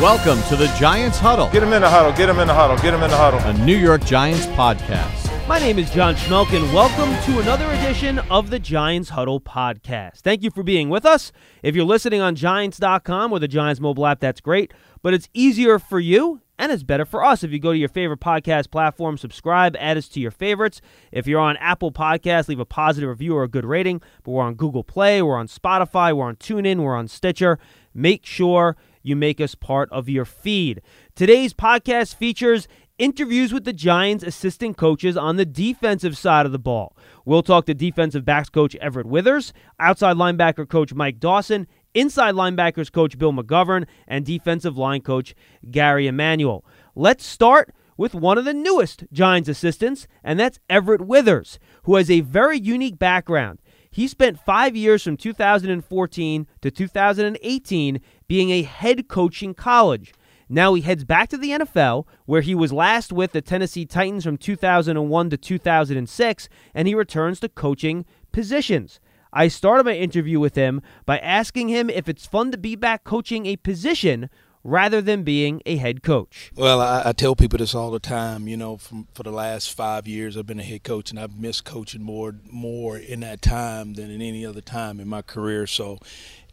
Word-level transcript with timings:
Welcome 0.00 0.40
to 0.44 0.54
the 0.54 0.72
Giants 0.78 1.18
Huddle, 1.18 1.50
Get 1.50 1.64
him 1.64 1.72
in 1.72 1.82
the 1.82 1.90
huddle. 1.90 2.12
Get 2.12 2.28
him 2.28 2.38
in 2.38 2.46
the 2.46 2.54
huddle. 2.54 2.76
Get 2.76 2.94
him 2.94 3.02
in 3.02 3.10
the 3.10 3.16
huddle. 3.16 3.40
a 3.40 3.52
New 3.66 3.76
York 3.76 4.04
Giants 4.04 4.46
podcast. 4.46 5.48
My 5.48 5.58
name 5.58 5.76
is 5.76 5.90
John 5.90 6.14
Schmeelk, 6.14 6.56
and 6.56 6.72
welcome 6.72 7.10
to 7.24 7.40
another 7.40 7.68
edition 7.72 8.20
of 8.30 8.50
the 8.50 8.60
Giants 8.60 9.10
Huddle 9.10 9.40
podcast. 9.40 10.18
Thank 10.18 10.44
you 10.44 10.52
for 10.52 10.62
being 10.62 10.88
with 10.88 11.04
us. 11.04 11.32
If 11.64 11.74
you're 11.74 11.84
listening 11.84 12.20
on 12.20 12.36
Giants.com 12.36 13.32
or 13.32 13.40
the 13.40 13.48
Giants 13.48 13.80
mobile 13.80 14.06
app, 14.06 14.20
that's 14.20 14.40
great, 14.40 14.72
but 15.02 15.14
it's 15.14 15.28
easier 15.34 15.80
for 15.80 15.98
you 15.98 16.42
and 16.60 16.70
it's 16.70 16.84
better 16.84 17.04
for 17.04 17.24
us 17.24 17.42
if 17.42 17.50
you 17.50 17.58
go 17.58 17.72
to 17.72 17.78
your 17.78 17.88
favorite 17.88 18.20
podcast 18.20 18.70
platform, 18.70 19.18
subscribe, 19.18 19.76
add 19.80 19.96
us 19.96 20.08
to 20.10 20.20
your 20.20 20.30
favorites. 20.30 20.80
If 21.10 21.26
you're 21.26 21.40
on 21.40 21.56
Apple 21.56 21.90
Podcasts, 21.90 22.48
leave 22.48 22.60
a 22.60 22.64
positive 22.64 23.08
review 23.08 23.34
or 23.34 23.42
a 23.42 23.48
good 23.48 23.64
rating. 23.64 24.00
But 24.22 24.30
we're 24.30 24.44
on 24.44 24.54
Google 24.54 24.84
Play, 24.84 25.22
we're 25.22 25.36
on 25.36 25.48
Spotify, 25.48 26.14
we're 26.16 26.26
on 26.26 26.36
TuneIn, 26.36 26.82
we're 26.82 26.96
on 26.96 27.08
Stitcher. 27.08 27.58
Make 27.94 28.24
sure 28.24 28.76
you 29.02 29.16
make 29.16 29.40
us 29.40 29.54
part 29.54 29.90
of 29.90 30.08
your 30.08 30.24
feed. 30.24 30.82
Today's 31.14 31.52
podcast 31.52 32.14
features 32.14 32.68
interviews 32.98 33.52
with 33.52 33.64
the 33.64 33.72
Giants 33.72 34.24
assistant 34.24 34.76
coaches 34.76 35.16
on 35.16 35.36
the 35.36 35.46
defensive 35.46 36.18
side 36.18 36.46
of 36.46 36.52
the 36.52 36.58
ball. 36.58 36.96
We'll 37.24 37.42
talk 37.42 37.66
to 37.66 37.74
defensive 37.74 38.24
backs 38.24 38.50
coach 38.50 38.74
Everett 38.76 39.06
Withers, 39.06 39.52
outside 39.78 40.16
linebacker 40.16 40.68
coach 40.68 40.92
Mike 40.92 41.20
Dawson, 41.20 41.66
inside 41.94 42.34
linebackers 42.34 42.92
coach 42.92 43.16
Bill 43.16 43.32
McGovern, 43.32 43.86
and 44.06 44.24
defensive 44.24 44.76
line 44.76 45.00
coach 45.00 45.34
Gary 45.70 46.06
Emanuel. 46.06 46.64
Let's 46.94 47.24
start 47.24 47.72
with 47.96 48.14
one 48.14 48.38
of 48.38 48.44
the 48.44 48.54
newest 48.54 49.04
Giants 49.12 49.48
assistants, 49.48 50.06
and 50.22 50.38
that's 50.38 50.60
Everett 50.70 51.02
Withers, 51.02 51.58
who 51.82 51.96
has 51.96 52.10
a 52.10 52.20
very 52.20 52.58
unique 52.58 52.98
background. 52.98 53.58
He 53.90 54.06
spent 54.08 54.38
five 54.38 54.76
years 54.76 55.02
from 55.02 55.16
2014 55.16 56.46
to 56.60 56.70
2018 56.70 58.00
being 58.26 58.50
a 58.50 58.62
head 58.62 59.08
coach 59.08 59.42
in 59.42 59.54
college. 59.54 60.12
Now 60.48 60.74
he 60.74 60.82
heads 60.82 61.04
back 61.04 61.28
to 61.30 61.36
the 61.36 61.50
NFL, 61.50 62.06
where 62.24 62.40
he 62.40 62.54
was 62.54 62.72
last 62.72 63.12
with 63.12 63.32
the 63.32 63.42
Tennessee 63.42 63.84
Titans 63.84 64.24
from 64.24 64.38
2001 64.38 65.30
to 65.30 65.36
2006, 65.36 66.48
and 66.74 66.88
he 66.88 66.94
returns 66.94 67.40
to 67.40 67.48
coaching 67.48 68.06
positions. 68.32 69.00
I 69.30 69.48
started 69.48 69.84
my 69.84 69.94
interview 69.94 70.40
with 70.40 70.54
him 70.54 70.80
by 71.04 71.18
asking 71.18 71.68
him 71.68 71.90
if 71.90 72.08
it's 72.08 72.24
fun 72.24 72.50
to 72.50 72.58
be 72.58 72.76
back 72.76 73.04
coaching 73.04 73.44
a 73.44 73.56
position 73.56 74.30
rather 74.64 75.00
than 75.00 75.22
being 75.22 75.62
a 75.66 75.76
head 75.76 76.02
coach. 76.02 76.50
Well, 76.56 76.80
I, 76.80 77.02
I 77.06 77.12
tell 77.12 77.34
people 77.36 77.58
this 77.58 77.74
all 77.74 77.90
the 77.90 77.98
time. 77.98 78.48
You 78.48 78.56
know, 78.56 78.76
from 78.76 79.08
for 79.14 79.22
the 79.22 79.30
last 79.30 79.72
five 79.72 80.06
years, 80.06 80.36
I've 80.36 80.46
been 80.46 80.60
a 80.60 80.64
head 80.64 80.84
coach, 80.84 81.10
and 81.10 81.18
I've 81.18 81.38
missed 81.38 81.64
coaching 81.64 82.02
more 82.02 82.34
more 82.50 82.96
in 82.96 83.20
that 83.20 83.42
time 83.42 83.94
than 83.94 84.10
in 84.10 84.22
any 84.22 84.44
other 84.44 84.60
time 84.60 85.00
in 85.00 85.08
my 85.08 85.22
career. 85.22 85.66
So, 85.66 85.98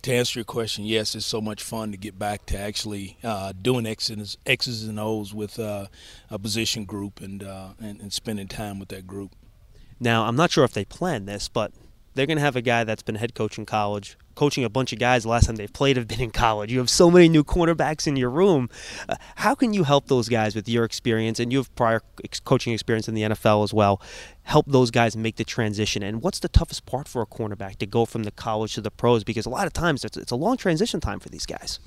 to 0.04 0.14
answer 0.14 0.40
your 0.40 0.46
question, 0.46 0.86
yes, 0.86 1.16
it's 1.16 1.26
so 1.26 1.42
much 1.42 1.64
fun 1.64 1.92
to 1.92 1.98
get 1.98 2.18
back 2.20 2.46
to 2.48 2.58
actually 2.58 3.18
uh, 3.24 3.54
doing 3.60 3.86
X's, 3.86 4.38
X's 4.46 4.84
and 4.84 5.00
O's 5.00 5.34
with 5.34 5.60
uh, 5.60 5.88
a 6.30 6.38
position 6.38 6.86
group 6.86 7.22
and, 7.22 7.44
uh, 7.44 7.70
and 7.80 8.00
and 8.02 8.14
spending 8.14 8.48
time 8.48 8.80
with 8.80 8.90
that 8.90 9.08
group. 9.08 9.32
Now, 10.00 10.26
I'm 10.26 10.36
not 10.36 10.52
sure 10.52 10.64
if 10.66 10.74
they 10.74 10.86
planned 10.86 11.28
this, 11.28 11.48
but 11.48 11.72
they're 12.14 12.26
going 12.26 12.38
to 12.38 12.44
have 12.44 12.56
a 12.56 12.62
guy 12.62 12.84
that's 12.84 13.04
been 13.04 13.16
head 13.16 13.34
coach 13.34 13.58
in 13.58 13.66
college, 13.66 14.18
coaching 14.36 14.64
a 14.64 14.70
bunch 14.70 14.94
of 14.94 15.00
guys 15.00 15.24
the 15.24 15.30
last 15.30 15.48
time 15.48 15.56
they've 15.56 15.72
played 15.72 15.98
have 15.98 16.08
been 16.08 16.22
in 16.22 16.32
college. 16.32 16.72
You 16.72 16.80
have 16.80 16.90
so 16.90 17.10
many 17.10 17.28
new 17.30 17.44
cornerbacks 17.44 18.06
in 18.06 18.16
your 18.16 18.30
room. 18.30 18.70
Uh, 19.10 19.16
how 19.36 19.56
can 19.56 19.74
you 19.74 19.84
help 19.84 20.08
those 20.08 20.30
guys 20.30 20.56
with 20.56 20.70
your 20.70 20.84
experience, 20.84 21.40
and 21.40 21.52
you 21.52 21.60
have 21.60 21.74
prior 21.76 22.02
ex- 22.24 22.40
coaching 22.40 22.74
experience 22.74 23.08
in 23.08 23.16
the 23.16 23.24
NFL 23.24 23.64
as 23.64 23.74
well, 23.74 24.02
help 24.44 24.66
those 24.68 24.92
guys 24.92 25.16
make 25.18 25.38
the 25.38 25.44
transition? 25.44 26.04
And 26.04 26.22
what's 26.22 26.40
the 26.40 26.50
toughest 26.50 26.86
part 26.86 27.08
for 27.08 27.22
a 27.22 27.26
cornerback 27.26 27.78
to 27.78 27.86
go 27.86 28.06
from 28.06 28.24
the 28.24 28.32
college 28.32 28.76
to 28.76 28.82
the 28.82 28.92
pros? 28.92 29.24
Because 29.24 29.46
a 29.46 29.50
lot 29.50 29.68
of 29.68 29.74
times 29.74 30.04
it's, 30.06 30.18
it's 30.18 30.32
a 30.32 30.36
long 30.36 30.58
transition 30.58 31.00
time 31.00 31.20
for 31.20 31.30
these 31.30 31.46
guys. 31.46 31.80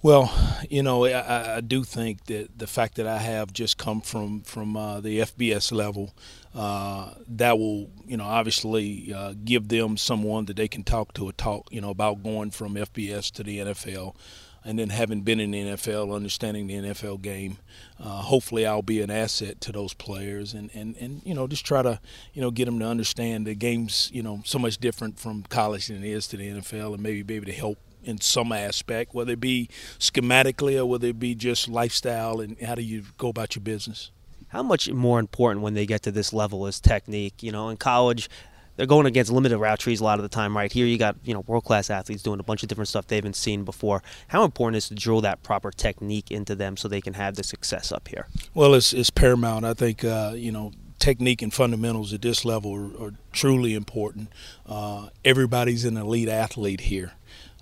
Well, 0.00 0.32
you 0.70 0.82
know, 0.84 1.06
I, 1.06 1.56
I 1.56 1.60
do 1.60 1.82
think 1.82 2.26
that 2.26 2.56
the 2.56 2.68
fact 2.68 2.94
that 2.96 3.06
I 3.08 3.18
have 3.18 3.52
just 3.52 3.78
come 3.78 4.00
from 4.00 4.42
from 4.42 4.76
uh, 4.76 5.00
the 5.00 5.18
FBS 5.18 5.72
level, 5.72 6.14
uh, 6.58 7.14
that 7.28 7.56
will, 7.56 7.88
you 8.04 8.16
know, 8.16 8.24
obviously 8.24 9.14
uh, 9.14 9.32
give 9.44 9.68
them 9.68 9.96
someone 9.96 10.44
that 10.46 10.56
they 10.56 10.66
can 10.66 10.82
talk 10.82 11.14
to, 11.14 11.28
a 11.28 11.32
talk, 11.32 11.68
you 11.70 11.80
know, 11.80 11.90
about 11.90 12.24
going 12.24 12.50
from 12.50 12.74
FBS 12.74 13.30
to 13.30 13.44
the 13.44 13.58
NFL, 13.58 14.16
and 14.64 14.76
then 14.76 14.88
having 14.88 15.20
been 15.20 15.38
in 15.38 15.52
the 15.52 15.62
NFL, 15.62 16.12
understanding 16.12 16.66
the 16.66 16.74
NFL 16.74 17.22
game. 17.22 17.58
Uh, 18.00 18.22
hopefully, 18.22 18.66
I'll 18.66 18.82
be 18.82 19.00
an 19.02 19.08
asset 19.08 19.60
to 19.60 19.72
those 19.72 19.94
players, 19.94 20.52
and, 20.52 20.68
and 20.74 20.96
and 20.96 21.22
you 21.24 21.32
know, 21.32 21.46
just 21.46 21.64
try 21.64 21.80
to, 21.82 22.00
you 22.34 22.42
know, 22.42 22.50
get 22.50 22.64
them 22.64 22.80
to 22.80 22.86
understand 22.86 23.46
the 23.46 23.54
game's, 23.54 24.10
you 24.12 24.24
know, 24.24 24.42
so 24.44 24.58
much 24.58 24.78
different 24.78 25.16
from 25.20 25.44
college 25.44 25.86
than 25.86 26.02
it 26.02 26.10
is 26.10 26.26
to 26.26 26.36
the 26.36 26.48
NFL, 26.48 26.92
and 26.92 27.00
maybe 27.04 27.22
be 27.22 27.36
able 27.36 27.46
to 27.46 27.52
help 27.52 27.78
in 28.02 28.20
some 28.20 28.50
aspect, 28.50 29.14
whether 29.14 29.34
it 29.34 29.40
be 29.40 29.68
schematically 30.00 30.76
or 30.76 30.86
whether 30.86 31.06
it 31.06 31.20
be 31.20 31.36
just 31.36 31.68
lifestyle 31.68 32.40
and 32.40 32.60
how 32.60 32.74
do 32.74 32.82
you 32.82 33.04
go 33.16 33.28
about 33.28 33.54
your 33.54 33.62
business. 33.62 34.10
How 34.48 34.62
much 34.62 34.90
more 34.90 35.20
important 35.20 35.62
when 35.62 35.74
they 35.74 35.86
get 35.86 36.02
to 36.02 36.10
this 36.10 36.32
level 36.32 36.66
is 36.66 36.80
technique? 36.80 37.42
You 37.42 37.52
know, 37.52 37.68
in 37.68 37.76
college, 37.76 38.28
they're 38.76 38.86
going 38.86 39.06
against 39.06 39.30
limited 39.30 39.58
route 39.58 39.80
trees 39.80 40.00
a 40.00 40.04
lot 40.04 40.18
of 40.18 40.22
the 40.22 40.28
time. 40.28 40.56
Right 40.56 40.72
here, 40.72 40.86
you 40.86 40.98
got 40.98 41.16
you 41.24 41.34
know 41.34 41.40
world 41.40 41.64
class 41.64 41.90
athletes 41.90 42.22
doing 42.22 42.40
a 42.40 42.44
bunch 42.44 42.62
of 42.62 42.68
different 42.68 42.88
stuff 42.88 43.06
they 43.08 43.16
haven't 43.16 43.36
seen 43.36 43.64
before. 43.64 44.02
How 44.28 44.44
important 44.44 44.76
is 44.76 44.88
to 44.88 44.94
drill 44.94 45.20
that 45.22 45.42
proper 45.42 45.70
technique 45.70 46.30
into 46.30 46.54
them 46.54 46.76
so 46.76 46.88
they 46.88 47.00
can 47.00 47.14
have 47.14 47.34
the 47.34 47.42
success 47.42 47.92
up 47.92 48.08
here? 48.08 48.28
Well, 48.54 48.74
it's, 48.74 48.92
it's 48.92 49.10
paramount. 49.10 49.64
I 49.64 49.74
think 49.74 50.04
uh, 50.04 50.32
you 50.36 50.52
know 50.52 50.72
technique 50.98 51.42
and 51.42 51.52
fundamentals 51.52 52.12
at 52.12 52.22
this 52.22 52.44
level 52.44 52.74
are, 52.74 53.06
are 53.08 53.14
truly 53.32 53.74
important. 53.74 54.28
Uh, 54.66 55.08
everybody's 55.24 55.84
an 55.84 55.96
elite 55.96 56.28
athlete 56.28 56.82
here. 56.82 57.12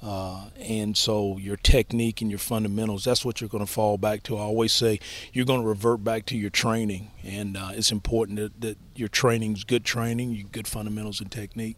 Uh, 0.07 0.51
and 0.61 0.97
so 0.97 1.37
your 1.37 1.57
technique 1.57 2.21
and 2.21 2.31
your 2.31 2.39
fundamentals, 2.39 3.03
that's 3.03 3.25
what 3.25 3.41
you're 3.41 3.51
going 3.51 3.67
to 3.67 3.71
fall 3.71 3.99
back 3.99 4.23
to. 4.23 4.37
I 4.37 4.43
always 4.43 4.73
say 4.73 5.01
you're 5.33 5.45
going 5.45 5.63
to 5.63 5.67
revert 5.67 6.05
back 6.05 6.27
to 6.27 6.37
your 6.39 6.49
training, 6.49 7.11
and 7.25 7.57
uh, 7.57 7.71
it's 7.73 7.91
important 7.91 8.39
that, 8.39 8.61
that 8.61 8.79
your 8.95 9.09
training's 9.09 9.65
good 9.65 9.85
training, 9.85 10.49
good 10.53 10.69
fundamentals 10.69 11.21
and 11.21 11.29
technique. 11.29 11.77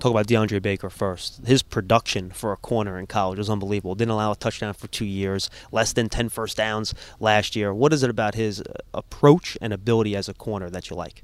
Talk 0.00 0.10
about 0.10 0.26
DeAndre 0.26 0.60
Baker 0.60 0.90
first. 0.90 1.46
His 1.46 1.62
production 1.62 2.30
for 2.30 2.52
a 2.52 2.56
corner 2.56 2.98
in 2.98 3.06
college 3.06 3.38
was 3.38 3.48
unbelievable. 3.48 3.94
Didn't 3.94 4.10
allow 4.10 4.32
a 4.32 4.36
touchdown 4.36 4.74
for 4.74 4.88
two 4.88 5.04
years, 5.04 5.50
less 5.70 5.92
than 5.92 6.08
10 6.08 6.30
first 6.30 6.56
downs 6.56 6.94
last 7.20 7.54
year. 7.54 7.72
What 7.72 7.92
is 7.92 8.02
it 8.02 8.10
about 8.10 8.34
his 8.34 8.60
uh, 8.60 8.72
approach 8.92 9.56
and 9.60 9.72
ability 9.72 10.16
as 10.16 10.28
a 10.28 10.34
corner 10.34 10.68
that 10.68 10.90
you 10.90 10.96
like? 10.96 11.22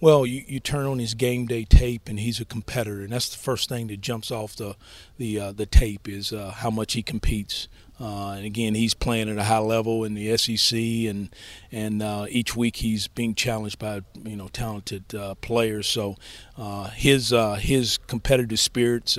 Well, 0.00 0.26
you, 0.26 0.44
you 0.46 0.60
turn 0.60 0.86
on 0.86 1.00
his 1.00 1.14
game 1.14 1.46
day 1.46 1.64
tape, 1.64 2.08
and 2.08 2.20
he's 2.20 2.38
a 2.38 2.44
competitor, 2.44 3.02
and 3.02 3.10
that's 3.10 3.30
the 3.30 3.38
first 3.38 3.68
thing 3.68 3.88
that 3.88 4.00
jumps 4.00 4.30
off 4.30 4.54
the 4.54 4.76
the 5.16 5.40
uh, 5.40 5.52
the 5.52 5.66
tape 5.66 6.08
is 6.08 6.32
uh, 6.32 6.52
how 6.56 6.70
much 6.70 6.92
he 6.92 7.02
competes. 7.02 7.66
Uh, 8.00 8.30
and 8.30 8.46
again, 8.46 8.76
he's 8.76 8.94
playing 8.94 9.28
at 9.28 9.38
a 9.38 9.42
high 9.42 9.58
level 9.58 10.04
in 10.04 10.14
the 10.14 10.36
SEC, 10.36 10.78
and 10.78 11.34
and 11.72 12.00
uh, 12.00 12.26
each 12.28 12.54
week 12.54 12.76
he's 12.76 13.08
being 13.08 13.34
challenged 13.34 13.80
by 13.80 14.02
you 14.24 14.36
know 14.36 14.46
talented 14.46 15.12
uh, 15.16 15.34
players. 15.36 15.88
So 15.88 16.14
uh, 16.56 16.90
his 16.90 17.34
his 17.58 17.98
competitive 17.98 18.60
spirits 18.60 19.18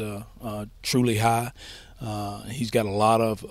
truly 0.81 1.17
high. 1.17 1.51
he's 2.47 2.71
got 2.71 2.85
a 2.85 2.91
lot 2.91 3.19
of 3.19 3.43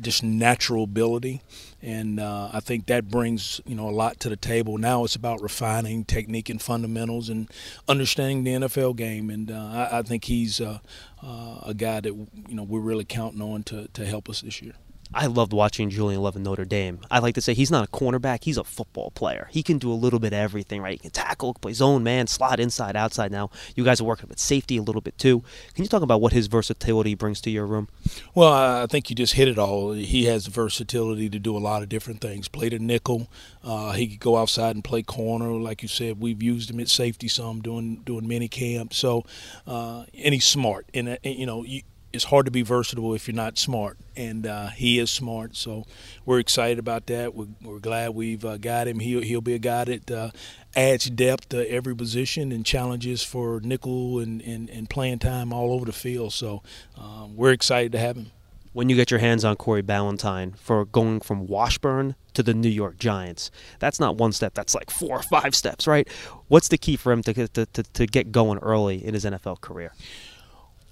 just 0.00 0.22
natural 0.22 0.84
ability, 0.84 1.42
and 1.82 2.20
uh, 2.20 2.50
I 2.52 2.60
think 2.60 2.86
that 2.86 3.08
brings 3.08 3.60
you 3.66 3.74
know 3.74 3.88
a 3.88 3.92
lot 3.92 4.20
to 4.20 4.28
the 4.28 4.36
table. 4.36 4.78
Now 4.78 5.04
it's 5.04 5.16
about 5.16 5.42
refining 5.42 6.04
technique 6.04 6.48
and 6.48 6.60
fundamentals 6.60 7.28
and 7.28 7.50
understanding 7.88 8.44
the 8.44 8.66
NFL 8.66 8.96
game, 8.96 9.30
and 9.30 9.50
uh, 9.50 9.88
I, 9.92 9.98
I, 9.98 10.02
think 10.02 10.24
he's 10.24 10.60
uh, 10.60 10.78
uh, 11.22 11.60
a 11.62 11.74
guy 11.74 12.00
that 12.00 12.14
you 12.14 12.54
know 12.54 12.62
we're 12.62 12.80
really 12.80 13.04
counting 13.04 13.42
on 13.42 13.62
to 13.64 13.88
to 13.88 14.04
help 14.06 14.28
us 14.28 14.40
this 14.40 14.62
year. 14.62 14.74
I 15.12 15.26
loved 15.26 15.52
watching 15.52 15.90
Julian 15.90 16.22
Love 16.22 16.36
in 16.36 16.42
Notre 16.42 16.64
Dame. 16.64 17.00
I 17.10 17.18
like 17.18 17.34
to 17.34 17.40
say 17.40 17.54
he's 17.54 17.70
not 17.70 17.88
a 17.88 17.90
cornerback, 17.90 18.44
he's 18.44 18.56
a 18.56 18.64
football 18.64 19.10
player. 19.10 19.48
He 19.50 19.62
can 19.62 19.78
do 19.78 19.92
a 19.92 19.94
little 19.94 20.18
bit 20.18 20.32
of 20.32 20.38
everything, 20.38 20.80
right? 20.80 20.92
He 20.92 20.98
can 20.98 21.10
tackle, 21.10 21.54
play 21.54 21.72
zone, 21.72 22.02
man, 22.02 22.26
slot 22.26 22.60
inside, 22.60 22.96
outside 22.96 23.30
now. 23.30 23.50
You 23.76 23.84
guys 23.84 24.00
are 24.00 24.04
working 24.04 24.28
with 24.28 24.38
safety 24.38 24.76
a 24.76 24.82
little 24.82 25.00
bit 25.00 25.18
too. 25.18 25.42
Can 25.74 25.84
you 25.84 25.88
talk 25.88 26.02
about 26.02 26.20
what 26.20 26.32
his 26.32 26.46
versatility 26.46 27.14
brings 27.14 27.40
to 27.42 27.50
your 27.50 27.66
room? 27.66 27.88
Well, 28.34 28.52
I 28.52 28.86
think 28.86 29.10
you 29.10 29.16
just 29.16 29.34
hit 29.34 29.48
it 29.48 29.58
all. 29.58 29.92
He 29.92 30.24
has 30.24 30.46
the 30.46 30.50
versatility 30.50 31.28
to 31.28 31.38
do 31.38 31.56
a 31.56 31.58
lot 31.58 31.82
of 31.82 31.88
different 31.88 32.20
things. 32.20 32.48
Played 32.48 32.72
a 32.72 32.78
nickel. 32.78 33.28
Uh, 33.62 33.92
he 33.92 34.08
could 34.08 34.20
go 34.20 34.36
outside 34.36 34.74
and 34.74 34.84
play 34.84 35.02
corner. 35.02 35.52
Like 35.52 35.82
you 35.82 35.88
said, 35.88 36.20
we've 36.20 36.42
used 36.42 36.70
him 36.70 36.80
at 36.80 36.88
safety 36.88 37.28
some 37.28 37.60
doing 37.60 38.02
doing 38.04 38.26
mini 38.26 38.48
camp. 38.48 38.94
So, 38.94 39.24
uh, 39.66 40.04
and 40.14 40.34
he's 40.34 40.46
smart. 40.46 40.86
And, 40.94 41.08
uh, 41.08 41.16
you 41.22 41.46
know, 41.46 41.64
you, 41.64 41.82
it's 42.14 42.24
hard 42.24 42.46
to 42.46 42.52
be 42.52 42.62
versatile 42.62 43.12
if 43.12 43.26
you're 43.26 43.34
not 43.34 43.58
smart, 43.58 43.98
and 44.16 44.46
uh, 44.46 44.68
he 44.68 45.00
is 45.00 45.10
smart. 45.10 45.56
So 45.56 45.84
we're 46.24 46.38
excited 46.38 46.78
about 46.78 47.06
that. 47.06 47.34
We're, 47.34 47.48
we're 47.60 47.80
glad 47.80 48.14
we've 48.14 48.44
uh, 48.44 48.56
got 48.56 48.86
him. 48.86 49.00
He'll 49.00 49.22
he'll 49.22 49.40
be 49.40 49.54
a 49.54 49.58
guy 49.58 49.84
that 49.84 50.10
uh, 50.10 50.30
adds 50.76 51.10
depth 51.10 51.48
to 51.50 51.68
every 51.68 51.94
position 51.94 52.52
and 52.52 52.64
challenges 52.64 53.24
for 53.24 53.60
nickel 53.60 54.20
and, 54.20 54.40
and, 54.42 54.70
and 54.70 54.88
playing 54.88 55.18
time 55.18 55.52
all 55.52 55.72
over 55.72 55.84
the 55.84 55.92
field. 55.92 56.32
So 56.32 56.62
um, 56.96 57.36
we're 57.36 57.52
excited 57.52 57.92
to 57.92 57.98
have 57.98 58.16
him. 58.16 58.30
When 58.72 58.88
you 58.88 58.96
get 58.96 59.10
your 59.10 59.20
hands 59.20 59.44
on 59.44 59.54
Corey 59.56 59.82
Ballentine 59.82 60.56
for 60.56 60.84
going 60.84 61.20
from 61.20 61.46
Washburn 61.46 62.16
to 62.34 62.42
the 62.42 62.54
New 62.54 62.68
York 62.68 62.98
Giants, 62.98 63.50
that's 63.78 64.00
not 64.00 64.16
one 64.16 64.32
step. 64.32 64.54
That's 64.54 64.74
like 64.74 64.90
four 64.90 65.16
or 65.16 65.22
five 65.22 65.54
steps, 65.54 65.86
right? 65.86 66.08
What's 66.48 66.68
the 66.68 66.78
key 66.78 66.96
for 66.96 67.12
him 67.12 67.22
to 67.22 67.48
to, 67.48 67.66
to, 67.66 67.82
to 67.82 68.06
get 68.06 68.30
going 68.30 68.58
early 68.58 69.04
in 69.04 69.14
his 69.14 69.24
NFL 69.24 69.60
career? 69.60 69.92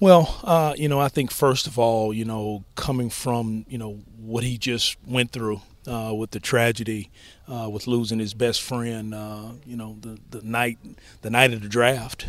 Well, 0.02 0.40
uh, 0.42 0.74
you 0.76 0.88
know, 0.88 0.98
I 0.98 1.06
think 1.06 1.30
first 1.30 1.68
of 1.68 1.78
all, 1.78 2.12
you 2.12 2.24
know, 2.24 2.64
coming 2.74 3.08
from 3.08 3.64
you 3.68 3.78
know 3.78 4.00
what 4.18 4.42
he 4.42 4.58
just 4.58 4.96
went 5.06 5.30
through 5.30 5.60
uh, 5.86 6.12
with 6.12 6.32
the 6.32 6.40
tragedy, 6.40 7.08
uh, 7.46 7.70
with 7.70 7.86
losing 7.86 8.18
his 8.18 8.34
best 8.34 8.62
friend, 8.62 9.14
uh, 9.14 9.52
you 9.64 9.76
know, 9.76 9.96
the 10.00 10.18
the 10.30 10.42
night 10.42 10.78
the 11.20 11.30
night 11.30 11.52
of 11.52 11.62
the 11.62 11.68
draft. 11.68 12.26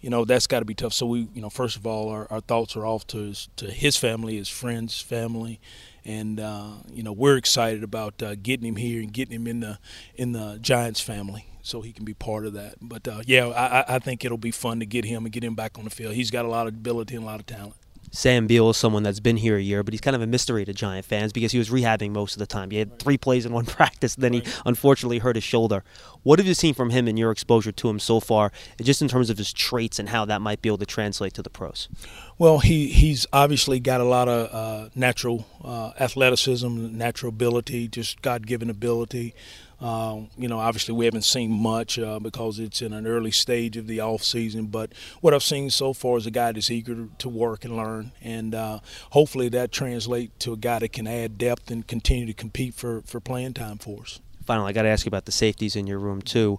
You 0.00 0.10
know 0.10 0.24
that's 0.24 0.46
got 0.46 0.60
to 0.60 0.64
be 0.64 0.74
tough. 0.74 0.92
So 0.92 1.06
we, 1.06 1.28
you 1.34 1.42
know, 1.42 1.50
first 1.50 1.76
of 1.76 1.86
all, 1.86 2.08
our, 2.08 2.26
our 2.30 2.40
thoughts 2.40 2.76
are 2.76 2.86
off 2.86 3.06
to 3.08 3.18
his, 3.18 3.48
to 3.56 3.66
his 3.70 3.96
family, 3.96 4.36
his 4.36 4.48
friends' 4.48 5.00
family, 5.00 5.60
and 6.04 6.40
uh, 6.40 6.70
you 6.90 7.02
know 7.02 7.12
we're 7.12 7.36
excited 7.36 7.82
about 7.82 8.22
uh, 8.22 8.34
getting 8.34 8.66
him 8.66 8.76
here 8.76 9.00
and 9.00 9.12
getting 9.12 9.34
him 9.34 9.46
in 9.46 9.60
the 9.60 9.78
in 10.14 10.32
the 10.32 10.58
Giants 10.60 11.00
family 11.00 11.46
so 11.62 11.82
he 11.82 11.92
can 11.92 12.04
be 12.04 12.14
part 12.14 12.46
of 12.46 12.52
that. 12.54 12.76
But 12.80 13.06
uh, 13.06 13.22
yeah, 13.26 13.48
I, 13.48 13.96
I 13.96 13.98
think 13.98 14.24
it'll 14.24 14.38
be 14.38 14.50
fun 14.50 14.80
to 14.80 14.86
get 14.86 15.04
him 15.04 15.24
and 15.24 15.32
get 15.32 15.44
him 15.44 15.54
back 15.54 15.78
on 15.78 15.84
the 15.84 15.90
field. 15.90 16.14
He's 16.14 16.30
got 16.30 16.44
a 16.44 16.48
lot 16.48 16.66
of 16.66 16.74
ability 16.74 17.14
and 17.14 17.24
a 17.24 17.26
lot 17.26 17.40
of 17.40 17.46
talent. 17.46 17.74
Sam 18.10 18.46
Beal 18.46 18.70
is 18.70 18.76
someone 18.76 19.02
that's 19.02 19.20
been 19.20 19.36
here 19.36 19.56
a 19.56 19.62
year, 19.62 19.82
but 19.82 19.94
he's 19.94 20.00
kind 20.00 20.16
of 20.16 20.22
a 20.22 20.26
mystery 20.26 20.64
to 20.64 20.72
Giant 20.72 21.06
fans 21.06 21.32
because 21.32 21.52
he 21.52 21.58
was 21.58 21.70
rehabbing 21.70 22.10
most 22.10 22.34
of 22.34 22.40
the 22.40 22.46
time. 22.46 22.70
He 22.70 22.78
had 22.78 22.98
three 22.98 23.16
plays 23.16 23.46
in 23.46 23.52
one 23.52 23.66
practice, 23.66 24.16
and 24.16 24.24
then 24.24 24.32
he 24.32 24.42
unfortunately 24.66 25.18
hurt 25.18 25.36
his 25.36 25.44
shoulder. 25.44 25.84
What 26.22 26.38
have 26.38 26.46
you 26.46 26.54
seen 26.54 26.74
from 26.74 26.90
him 26.90 27.06
in 27.08 27.16
your 27.16 27.30
exposure 27.30 27.72
to 27.72 27.88
him 27.88 27.98
so 27.98 28.20
far, 28.20 28.52
just 28.80 29.00
in 29.00 29.08
terms 29.08 29.30
of 29.30 29.38
his 29.38 29.52
traits 29.52 29.98
and 29.98 30.08
how 30.08 30.24
that 30.24 30.42
might 30.42 30.60
be 30.60 30.68
able 30.68 30.78
to 30.78 30.86
translate 30.86 31.34
to 31.34 31.42
the 31.42 31.50
pros? 31.50 31.88
Well, 32.36 32.58
he, 32.58 32.88
he's 32.88 33.26
obviously 33.32 33.80
got 33.80 34.00
a 34.00 34.04
lot 34.04 34.28
of 34.28 34.54
uh, 34.54 34.88
natural 34.94 35.46
uh, 35.62 35.92
athleticism, 36.00 36.96
natural 36.96 37.30
ability, 37.30 37.88
just 37.88 38.22
God 38.22 38.46
given 38.46 38.68
ability. 38.68 39.34
Uh, 39.80 40.22
you 40.36 40.46
know, 40.46 40.58
obviously 40.58 40.94
we 40.94 41.06
haven't 41.06 41.24
seen 41.24 41.50
much 41.50 41.98
uh, 41.98 42.18
because 42.18 42.58
it's 42.58 42.82
in 42.82 42.92
an 42.92 43.06
early 43.06 43.30
stage 43.30 43.76
of 43.76 43.86
the 43.86 44.00
off 44.00 44.22
season. 44.22 44.66
But 44.66 44.92
what 45.20 45.32
I've 45.32 45.42
seen 45.42 45.70
so 45.70 45.92
far 45.92 46.18
is 46.18 46.26
a 46.26 46.30
guy 46.30 46.52
that's 46.52 46.70
eager 46.70 47.08
to 47.18 47.28
work 47.28 47.64
and 47.64 47.76
learn, 47.76 48.12
and 48.20 48.54
uh, 48.54 48.80
hopefully 49.10 49.48
that 49.50 49.72
translates 49.72 50.32
to 50.40 50.52
a 50.52 50.56
guy 50.56 50.80
that 50.80 50.92
can 50.92 51.06
add 51.06 51.38
depth 51.38 51.70
and 51.70 51.86
continue 51.86 52.26
to 52.26 52.34
compete 52.34 52.74
for 52.74 53.02
for 53.02 53.20
playing 53.20 53.54
time 53.54 53.78
for 53.78 54.02
us. 54.02 54.20
Finally, 54.44 54.70
I 54.70 54.72
got 54.72 54.82
to 54.82 54.88
ask 54.88 55.06
you 55.06 55.10
about 55.10 55.26
the 55.26 55.32
safeties 55.32 55.76
in 55.76 55.86
your 55.86 55.98
room 55.98 56.20
too. 56.22 56.58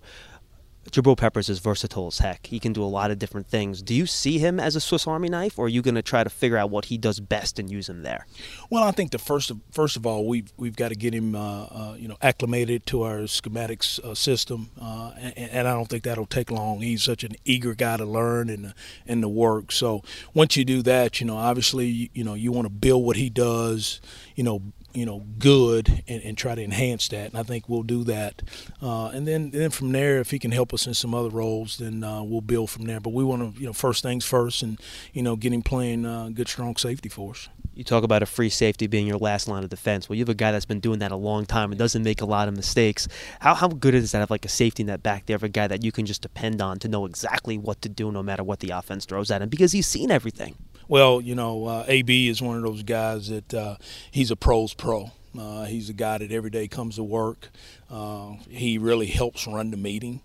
Jabril 0.89 1.16
Peppers 1.16 1.48
is 1.48 1.60
versatile 1.60 2.07
as 2.07 2.18
heck. 2.18 2.48
He 2.48 2.60
can 2.60 2.74
do 2.74 2.83
a 2.83 2.86
lot 2.86 3.12
of 3.12 3.19
different 3.19 3.48
things. 3.48 3.81
Do 3.81 3.94
you 3.94 4.06
see 4.06 4.39
him 4.39 4.60
as 4.60 4.75
a 4.75 4.81
Swiss 4.81 5.06
Army 5.06 5.30
knife, 5.30 5.60
or 5.60 5.66
are 5.66 5.69
you 5.69 5.81
going 5.81 5.95
to 5.95 6.01
try 6.01 6.24
to 6.24 6.30
figure 6.30 6.57
out 6.57 6.72
what 6.72 6.86
he 6.86 6.98
does 6.98 7.19
best 7.19 7.60
and 7.60 7.69
use 7.69 7.88
him 7.88 8.01
there? 8.01 8.25
Well, 8.69 8.83
I 8.83 8.92
think 8.92 9.12
the 9.12 9.19
first 9.19 9.51
of, 9.51 9.60
first 9.72 9.95
of 9.95 10.06
all, 10.07 10.28
we've 10.28 10.51
we've 10.57 10.75
got 10.75 10.89
to 10.89 10.95
get 10.95 11.13
him, 11.13 11.36
uh, 11.36 11.63
uh, 11.66 11.95
you 11.98 12.07
know, 12.07 12.18
acclimated 12.22 12.86
to 12.88 13.04
our 13.04 13.19
schematics 13.19 14.00
uh, 14.00 14.16
system, 14.16 14.72
uh, 14.81 15.12
and, 15.18 15.51
and, 15.51 15.68
I 15.68 15.74
don't 15.74 15.88
think 15.88 16.04
that'll 16.04 16.25
take 16.25 16.50
long. 16.50 16.81
He's 16.81 17.04
such 17.04 17.24
an 17.24 17.36
eager 17.45 17.75
guy 17.75 17.98
to 17.98 18.06
learn 18.06 18.50
and 18.50 18.74
and 19.06 19.22
to 19.22 19.30
work. 19.30 19.72
So 19.72 20.01
once 20.34 20.57
you 20.57 20.66
do 20.66 20.81
that, 20.81 21.22
you 21.22 21.27
know, 21.27 21.38
obviously, 21.38 22.10
you 22.13 22.24
know, 22.24 22.34
you 22.34 22.51
want 22.51 22.66
to 22.66 22.74
build 22.74 23.06
what 23.06 23.18
he 23.18 23.30
does, 23.30 24.01
you 24.36 24.44
know, 24.44 24.62
you 24.93 25.05
know 25.05 25.23
good 25.39 26.03
and, 26.07 26.23
and, 26.23 26.38
try 26.38 26.55
to 26.55 26.63
enhance 26.63 27.07
that 27.09 27.29
and 27.29 27.38
I 27.38 27.43
think 27.43 27.69
we'll 27.69 27.83
do 27.83 28.03
that 28.05 28.41
uh, 28.81 29.07
and 29.07 29.27
then 29.27 29.51
then 29.51 29.69
from 29.69 29.91
there 29.91 30.19
if 30.19 30.31
he 30.31 30.39
can 30.39 30.51
help 30.51 30.73
us 30.73 30.88
in 30.88 30.93
some 30.93 31.13
other 31.13 31.29
roles 31.29 31.77
then 31.77 32.03
uh, 32.03 32.23
we'll 32.23 32.41
build 32.41 32.69
from 32.69 32.85
there 32.85 32.99
but 32.99 33.13
we 33.13 33.23
want 33.23 33.55
to 33.55 33.59
you 33.59 33.67
know 33.67 33.73
first 33.73 34.03
things 34.03 34.25
first 34.25 34.63
and 34.63 34.79
you 35.13 35.21
know 35.21 35.35
get 35.35 35.53
him 35.53 35.61
playing 35.61 36.05
uh, 36.05 36.29
good 36.33 36.47
strong 36.47 36.75
safety 36.75 37.09
for 37.09 37.31
us 37.31 37.49
you 37.73 37.85
talk 37.85 38.03
about 38.03 38.21
a 38.21 38.25
free 38.25 38.49
safety 38.49 38.88
being 38.88 39.07
your 39.07 39.17
last 39.17 39.47
line 39.47 39.63
of 39.63 39.69
defense. 39.69 40.09
Well, 40.09 40.17
you 40.17 40.21
have 40.21 40.29
a 40.29 40.33
guy 40.33 40.51
that's 40.51 40.65
been 40.65 40.81
doing 40.81 40.99
that 40.99 41.11
a 41.11 41.15
long 41.15 41.45
time 41.45 41.71
and 41.71 41.79
doesn't 41.79 42.03
make 42.03 42.21
a 42.21 42.25
lot 42.25 42.47
of 42.47 42.55
mistakes. 42.55 43.07
How, 43.39 43.53
how 43.53 43.69
good 43.69 43.95
is 43.95 44.11
that 44.11 44.19
have 44.19 44.29
like 44.29 44.45
a 44.45 44.49
safety 44.49 44.83
net 44.83 45.01
back 45.01 45.25
there 45.25 45.38
of 45.38 45.43
a 45.43 45.49
guy 45.49 45.67
that 45.67 45.83
you 45.83 45.91
can 45.91 46.05
just 46.05 46.21
depend 46.21 46.61
on 46.61 46.79
to 46.79 46.89
know 46.89 47.05
exactly 47.05 47.57
what 47.57 47.81
to 47.81 47.89
do 47.89 48.11
no 48.11 48.21
matter 48.21 48.43
what 48.43 48.59
the 48.59 48.71
offense 48.71 49.05
throws 49.05 49.31
at 49.31 49.41
him 49.41 49.49
because 49.49 49.71
he's 49.71 49.88
seen 49.88 50.11
everything? 50.11 50.55
Well, 50.91 51.21
you 51.21 51.35
know, 51.35 51.67
uh, 51.67 51.85
AB 51.88 52.27
is 52.27 52.41
one 52.41 52.57
of 52.57 52.63
those 52.63 52.83
guys 52.83 53.29
that 53.29 53.53
uh, 53.53 53.77
he's 54.11 54.29
a 54.29 54.35
pro's 54.35 54.73
pro. 54.73 55.11
Uh, 55.39 55.63
he's 55.63 55.89
a 55.89 55.93
guy 55.93 56.17
that 56.17 56.33
every 56.33 56.49
day 56.49 56.67
comes 56.67 56.97
to 56.97 57.03
work. 57.03 57.49
Uh, 57.89 58.33
he 58.49 58.77
really 58.77 59.05
helps 59.05 59.47
run 59.47 59.71
the 59.71 59.77
meeting. 59.77 60.19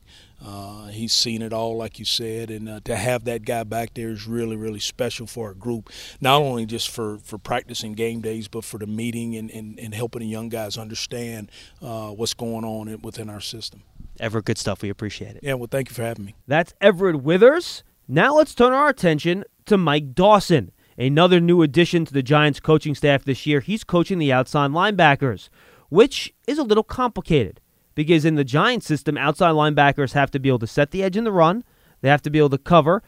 Uh, 0.44 0.88
he's 0.88 1.12
seen 1.12 1.40
it 1.40 1.52
all, 1.52 1.76
like 1.76 2.00
you 2.00 2.04
said, 2.04 2.50
and 2.50 2.68
uh, 2.68 2.80
to 2.82 2.96
have 2.96 3.22
that 3.26 3.44
guy 3.44 3.62
back 3.62 3.94
there 3.94 4.08
is 4.08 4.26
really, 4.26 4.56
really 4.56 4.80
special 4.80 5.28
for 5.28 5.46
our 5.46 5.54
group. 5.54 5.88
Not 6.20 6.42
only 6.42 6.66
just 6.66 6.90
for, 6.90 7.18
for 7.18 7.38
practicing 7.38 7.92
game 7.92 8.20
days, 8.20 8.48
but 8.48 8.64
for 8.64 8.78
the 8.78 8.88
meeting 8.88 9.36
and, 9.36 9.48
and, 9.52 9.78
and 9.78 9.94
helping 9.94 10.18
the 10.18 10.26
young 10.26 10.48
guys 10.48 10.76
understand 10.76 11.48
what's 11.78 12.34
going 12.34 12.64
on 12.64 13.02
within 13.02 13.30
our 13.30 13.40
system. 13.40 13.84
Everett, 14.18 14.46
good 14.46 14.58
stuff. 14.58 14.82
We 14.82 14.88
appreciate 14.88 15.36
it. 15.36 15.44
Yeah, 15.44 15.54
well, 15.54 15.68
thank 15.70 15.90
you 15.90 15.94
for 15.94 16.02
having 16.02 16.24
me. 16.24 16.34
That's 16.48 16.74
Everett 16.80 17.22
Withers. 17.22 17.84
Now 18.08 18.34
let's 18.34 18.52
turn 18.52 18.72
our 18.72 18.88
attention 18.88 19.44
to 19.66 19.76
Mike 19.76 20.14
Dawson, 20.14 20.72
another 20.98 21.40
new 21.40 21.62
addition 21.62 22.04
to 22.04 22.12
the 22.12 22.22
Giants 22.22 22.60
coaching 22.60 22.94
staff 22.94 23.24
this 23.24 23.46
year. 23.46 23.60
He's 23.60 23.84
coaching 23.84 24.18
the 24.18 24.32
outside 24.32 24.70
linebackers, 24.70 25.48
which 25.88 26.34
is 26.46 26.58
a 26.58 26.64
little 26.64 26.84
complicated 26.84 27.60
because 27.94 28.24
in 28.24 28.36
the 28.36 28.44
Giants 28.44 28.86
system, 28.86 29.16
outside 29.16 29.52
linebackers 29.52 30.12
have 30.12 30.30
to 30.30 30.38
be 30.38 30.48
able 30.48 30.58
to 30.60 30.66
set 30.66 30.90
the 30.90 31.02
edge 31.02 31.16
in 31.16 31.24
the 31.24 31.32
run, 31.32 31.64
they 32.00 32.08
have 32.08 32.22
to 32.22 32.30
be 32.30 32.38
able 32.38 32.50
to 32.50 32.58
cover, 32.58 33.02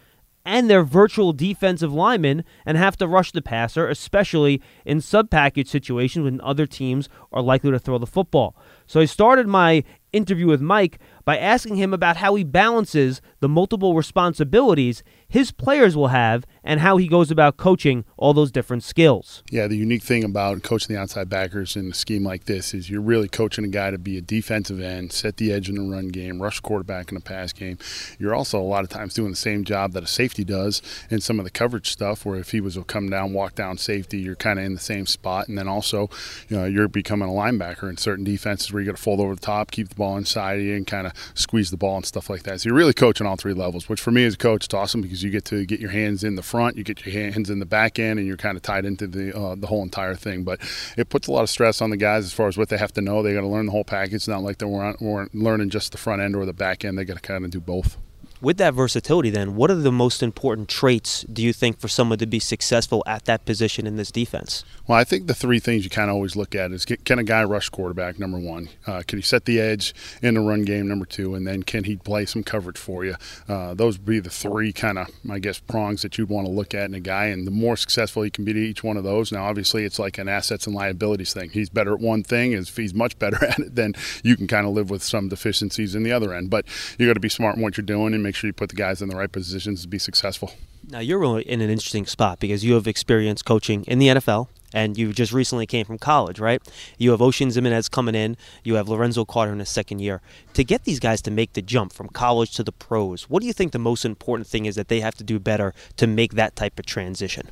and 0.45 0.71
they're 0.71 0.83
virtual 0.83 1.35
defensive 1.35 1.93
linemen 1.93 2.43
and 2.65 2.79
have 2.79 2.97
to 2.97 3.07
rush 3.07 3.33
the 3.33 3.43
passer, 3.43 3.87
especially 3.87 4.63
in 4.87 5.01
sub 5.01 5.29
package 5.31 5.69
situations 5.69 6.25
when 6.25 6.41
other 6.41 6.67
teams 6.67 7.09
are 7.33 7.43
likely 7.43 7.71
to 7.71 7.79
throw 7.79 7.99
the 7.99 8.07
football. 8.07 8.57
So 8.87 9.01
I 9.01 9.05
started 9.05 9.47
my 9.47 9.85
interview 10.13 10.47
with 10.47 10.63
Mike 10.63 10.99
by 11.29 11.37
asking 11.37 11.77
him 11.77 11.93
about 11.93 12.17
how 12.17 12.35
he 12.37 12.43
balances 12.43 13.21
the 13.41 13.49
multiple 13.51 13.95
responsibilities 13.95 15.03
his 15.29 15.51
players 15.51 15.95
will 15.95 16.09
have 16.09 16.47
and 16.65 16.81
how 16.81 16.97
he 16.97 17.07
goes 17.07 17.31
about 17.31 17.59
coaching 17.59 18.05
all 18.17 18.33
those 18.33 18.51
different 18.51 18.83
skills. 18.83 19.43
Yeah, 19.51 19.67
the 19.67 19.77
unique 19.77 20.03
thing 20.03 20.25
about 20.25 20.63
coaching 20.63 20.95
the 20.95 21.01
outside 21.01 21.29
backers 21.29 21.77
in 21.77 21.91
a 21.91 21.95
scheme 21.95 22.25
like 22.25 22.47
this 22.47 22.73
is 22.73 22.89
you're 22.89 23.03
really 23.03 23.29
coaching 23.29 23.65
a 23.65 23.69
guy 23.69 23.91
to 23.91 23.99
be 23.99 24.17
a 24.17 24.23
defensive 24.23 24.81
end, 24.81 25.13
set 25.13 25.37
the 25.37 25.53
edge 25.53 25.69
in 25.69 25.75
the 25.75 25.95
run 25.95 26.09
game, 26.09 26.41
rush 26.41 26.61
quarterback 26.61 27.11
in 27.11 27.17
a 27.19 27.21
pass 27.21 27.53
game. 27.53 27.77
You're 28.19 28.35
also 28.35 28.59
a 28.59 28.65
lot 28.65 28.85
of 28.85 28.89
times 28.89 29.13
doing 29.13 29.31
the 29.31 29.37
same 29.37 29.65
job 29.65 29.93
that 29.93 30.03
a 30.03 30.07
safety 30.07 30.45
does 30.45 30.81
in 31.11 31.21
some 31.21 31.39
of 31.39 31.45
the 31.45 31.51
coverage 31.51 31.91
stuff 31.91 32.25
where 32.25 32.39
if 32.39 32.53
he 32.53 32.63
was 32.63 32.75
to 32.75 32.85
come 32.85 33.11
down, 33.11 33.35
walk 33.35 33.55
down 33.55 33.77
safety, 33.77 34.19
you're 34.19 34.35
kind 34.35 34.59
of 34.59 34.65
in 34.65 34.73
the 34.73 34.81
same 34.81 35.05
spot. 35.05 35.49
And 35.49 35.59
then 35.59 35.69
also, 35.69 36.09
you 36.49 36.57
know, 36.57 36.65
you're 36.65 36.89
becoming 36.89 37.29
a 37.29 37.33
linebacker 37.33 37.91
in 37.91 37.99
certain 37.99 38.25
defenses 38.25 38.73
where 38.73 38.81
you 38.81 38.87
got 38.87 38.97
to 38.97 39.03
fold 39.03 39.21
over 39.21 39.35
the 39.35 39.41
top, 39.43 39.71
keep 39.71 39.91
the 39.91 39.95
ball 39.95 40.17
inside 40.17 40.63
you, 40.63 40.75
and 40.75 40.87
kind 40.87 41.07
of 41.07 41.13
squeeze 41.35 41.71
the 41.71 41.77
ball 41.77 41.97
and 41.97 42.07
stuff 42.07 42.31
like 42.31 42.43
that. 42.45 42.61
So 42.61 42.69
you're 42.69 42.77
really 42.77 42.95
coaching 42.95 43.27
all 43.27 43.37
three 43.37 43.55
levels, 43.55 43.89
which 43.89 44.01
for 44.01 44.11
me 44.11 44.25
as 44.25 44.35
a 44.35 44.39
coach, 44.39 44.65
it's 44.65 44.75
awesome 44.75 45.03
because 45.03 45.23
you 45.23 45.31
get 45.31 45.45
to 45.47 45.65
get 45.65 45.81
your 45.81 45.91
hands 45.91 46.25
in 46.25 46.35
the 46.35 46.43
front, 46.43 46.77
you 46.77 46.85
get 46.85 47.05
your 47.05 47.31
hands 47.33 47.51
in 47.51 47.59
the 47.59 47.67
back 47.67 47.99
end, 47.99 48.19
and 48.19 48.27
you're 48.27 48.37
kind 48.37 48.57
of 48.57 48.63
tied 48.63 48.85
into 48.85 49.07
the 49.07 49.37
uh, 49.37 49.55
the 49.55 49.67
whole 49.67 49.83
entire 49.83 50.15
thing. 50.15 50.45
But 50.45 50.61
it 50.97 51.09
puts 51.09 51.29
a 51.29 51.33
lot 51.33 51.43
of 51.43 51.51
stress 51.51 51.81
on 51.81 51.91
the 51.91 51.97
guys 51.97 52.25
as 52.25 52.33
far 52.33 52.49
as 52.49 52.57
what 52.57 52.69
they 52.69 52.79
have 52.79 52.93
to 52.95 53.01
know. 53.01 53.23
They 53.23 53.35
got 53.35 53.41
to 53.41 53.47
learn 53.47 53.67
the 53.67 53.73
whole 53.73 53.85
package. 53.85 54.15
It's 54.15 54.29
not 54.29 54.43
like 54.43 54.59
they 54.59 54.67
weren't, 54.67 55.01
weren't 55.01 55.35
learning 55.35 55.71
just 55.71 55.93
the 55.93 55.99
front 55.99 56.23
end 56.23 56.37
or 56.37 56.45
the 56.45 56.53
back 56.53 56.85
end. 56.85 56.99
They 56.99 57.05
got 57.05 57.17
to 57.17 57.23
kind 57.23 57.45
of 57.45 57.51
do 57.51 57.61
both 57.61 57.97
with 58.41 58.57
that 58.59 58.75
versatility, 58.75 59.31
then, 59.31 59.57
what 59.57 59.71
are 59.71 59.75
the 59.75 59.93
most 59.93 60.23
important 60.23 60.69
traits 60.69 61.23
do 61.23 61.43
you 61.43 61.53
think 61.53 61.79
for 61.79 61.89
someone 61.89 62.19
to 62.19 62.27
be 62.27 62.39
successful 62.39 63.03
at 63.07 63.25
that 63.25 63.45
position 63.45 63.87
in 63.87 63.97
this 63.97 64.11
defense? 64.11 64.65
Well, 64.87 64.99
I 64.99 65.05
think 65.05 65.27
the 65.27 65.35
three 65.35 65.59
things 65.59 65.85
you 65.85 65.91
kind 65.91 66.11
of 66.11 66.15
always 66.15 66.37
look 66.37 66.55
at 66.55 66.73
is 66.73 66.85
can 66.85 67.19
a 67.19 67.25
guy 67.25 67.45
rush 67.45 67.69
quarterback? 67.69 68.19
Number 68.19 68.39
one, 68.39 68.69
uh, 68.87 69.03
can 69.07 69.19
he 69.19 69.23
set 69.23 69.45
the 69.45 69.61
edge 69.61 69.95
in 70.23 70.35
the 70.35 70.41
run 70.41 70.63
game? 70.63 70.89
Number 70.89 71.05
two, 71.05 71.35
and 71.35 71.47
then 71.47 71.63
can 71.63 71.85
he 71.85 71.97
play 71.97 72.27
some 72.27 72.43
coverage 72.43 72.79
for 72.79 73.05
you? 73.05 73.17
Uh, 73.49 73.75
those 73.75 73.99
would 73.99 74.07
be 74.07 74.21
the 74.21 74.31
three 74.31 74.73
kind 74.73 74.99
of, 74.99 75.09
I 75.31 75.39
guess, 75.39 75.59
prongs 75.59 76.03
that 76.03 76.17
you'd 76.17 76.29
want 76.29 76.47
to 76.47 76.53
look 76.53 76.75
at 76.75 76.85
in 76.85 76.95
a 76.95 77.01
guy. 77.01 77.27
And 77.27 77.47
the 77.47 77.51
more 77.51 77.77
successful 77.77 78.23
he 78.23 78.31
can 78.31 78.45
be 78.45 78.53
to 78.53 78.61
each 78.61 78.83
one 78.83 78.97
of 78.97 79.05
those, 79.05 79.33
now 79.33 79.45
obviously 79.45 79.85
it's 79.85 79.99
like 79.99 80.19
an 80.19 80.29
assets 80.29 80.67
and 80.67 80.75
liabilities 80.75 81.33
thing. 81.33 81.51
He's 81.51 81.69
better 81.69 81.95
at 81.95 82.01
one 82.01 82.23
thing, 82.23 82.53
if 82.53 82.77
he's 82.77 82.95
much 82.95 83.19
better 83.19 83.45
at 83.45 83.59
it, 83.59 83.75
then 83.75 83.95
you 84.23 84.37
can 84.37 84.47
kind 84.47 84.67
of 84.67 84.73
live 84.73 84.91
with 84.91 85.03
some 85.03 85.29
deficiencies 85.29 85.95
in 85.95 86.03
the 86.03 86.13
other 86.13 86.33
end. 86.33 86.51
But 86.51 86.67
you 86.99 87.07
got 87.07 87.15
to 87.15 87.21
be 87.21 87.29
smart 87.29 87.57
in 87.57 87.63
what 87.63 87.77
you're 87.77 87.85
doing 87.85 88.15
and 88.15 88.23
make 88.29 88.37
sure 88.37 88.49
you 88.49 88.53
put 88.53 88.69
the 88.69 88.77
guys 88.77 89.01
in 89.01 89.09
the 89.09 89.17
right 89.17 89.33
positions 89.33 89.81
to 89.81 89.89
be 89.89 89.99
successful. 89.99 90.53
Now 90.87 90.99
you're 90.99 91.19
really 91.19 91.43
in 91.49 91.63
an 91.63 91.71
interesting 91.71 92.05
spot 92.05 92.39
because 92.39 92.63
you 92.63 92.75
have 92.75 92.87
experience 92.87 93.41
coaching 93.41 93.85
in 93.85 93.99
the 93.99 94.09
NFL 94.09 94.49
and 94.75 94.99
you 94.99 95.15
just 95.15 95.33
recently 95.33 95.65
came 95.65 95.87
from 95.87 95.97
college, 95.97 96.39
right? 96.39 96.61
You 96.99 97.11
have 97.13 97.21
Oshane 97.21 97.49
Ximines 97.49 97.91
coming 97.91 98.15
in, 98.15 98.37
you 98.65 98.75
have 98.75 98.87
Lorenzo 98.87 99.25
Carter 99.25 99.53
in 99.53 99.61
his 99.61 99.71
second 99.71 100.01
year. 100.01 100.21
To 100.53 100.63
get 100.63 100.85
these 100.85 101.01
guys 101.01 101.23
to 101.23 101.31
make 101.31 101.55
the 101.55 101.63
jump 101.63 101.91
from 101.95 102.09
college 102.11 102.51
to 102.57 102.63
the 102.63 102.73
pros, 102.73 103.31
what 103.31 103.41
do 103.41 103.47
you 103.47 103.55
think 103.55 103.73
the 103.73 103.79
most 103.79 104.05
important 104.05 104.47
thing 104.47 104.67
is 104.67 104.75
that 104.75 104.89
they 104.89 105.01
have 105.01 105.15
to 105.15 105.25
do 105.25 105.39
better 105.39 105.73
to 105.97 106.07
make 106.07 106.35
that 106.35 106.55
type 106.55 106.79
of 106.79 106.85
transition? 106.85 107.49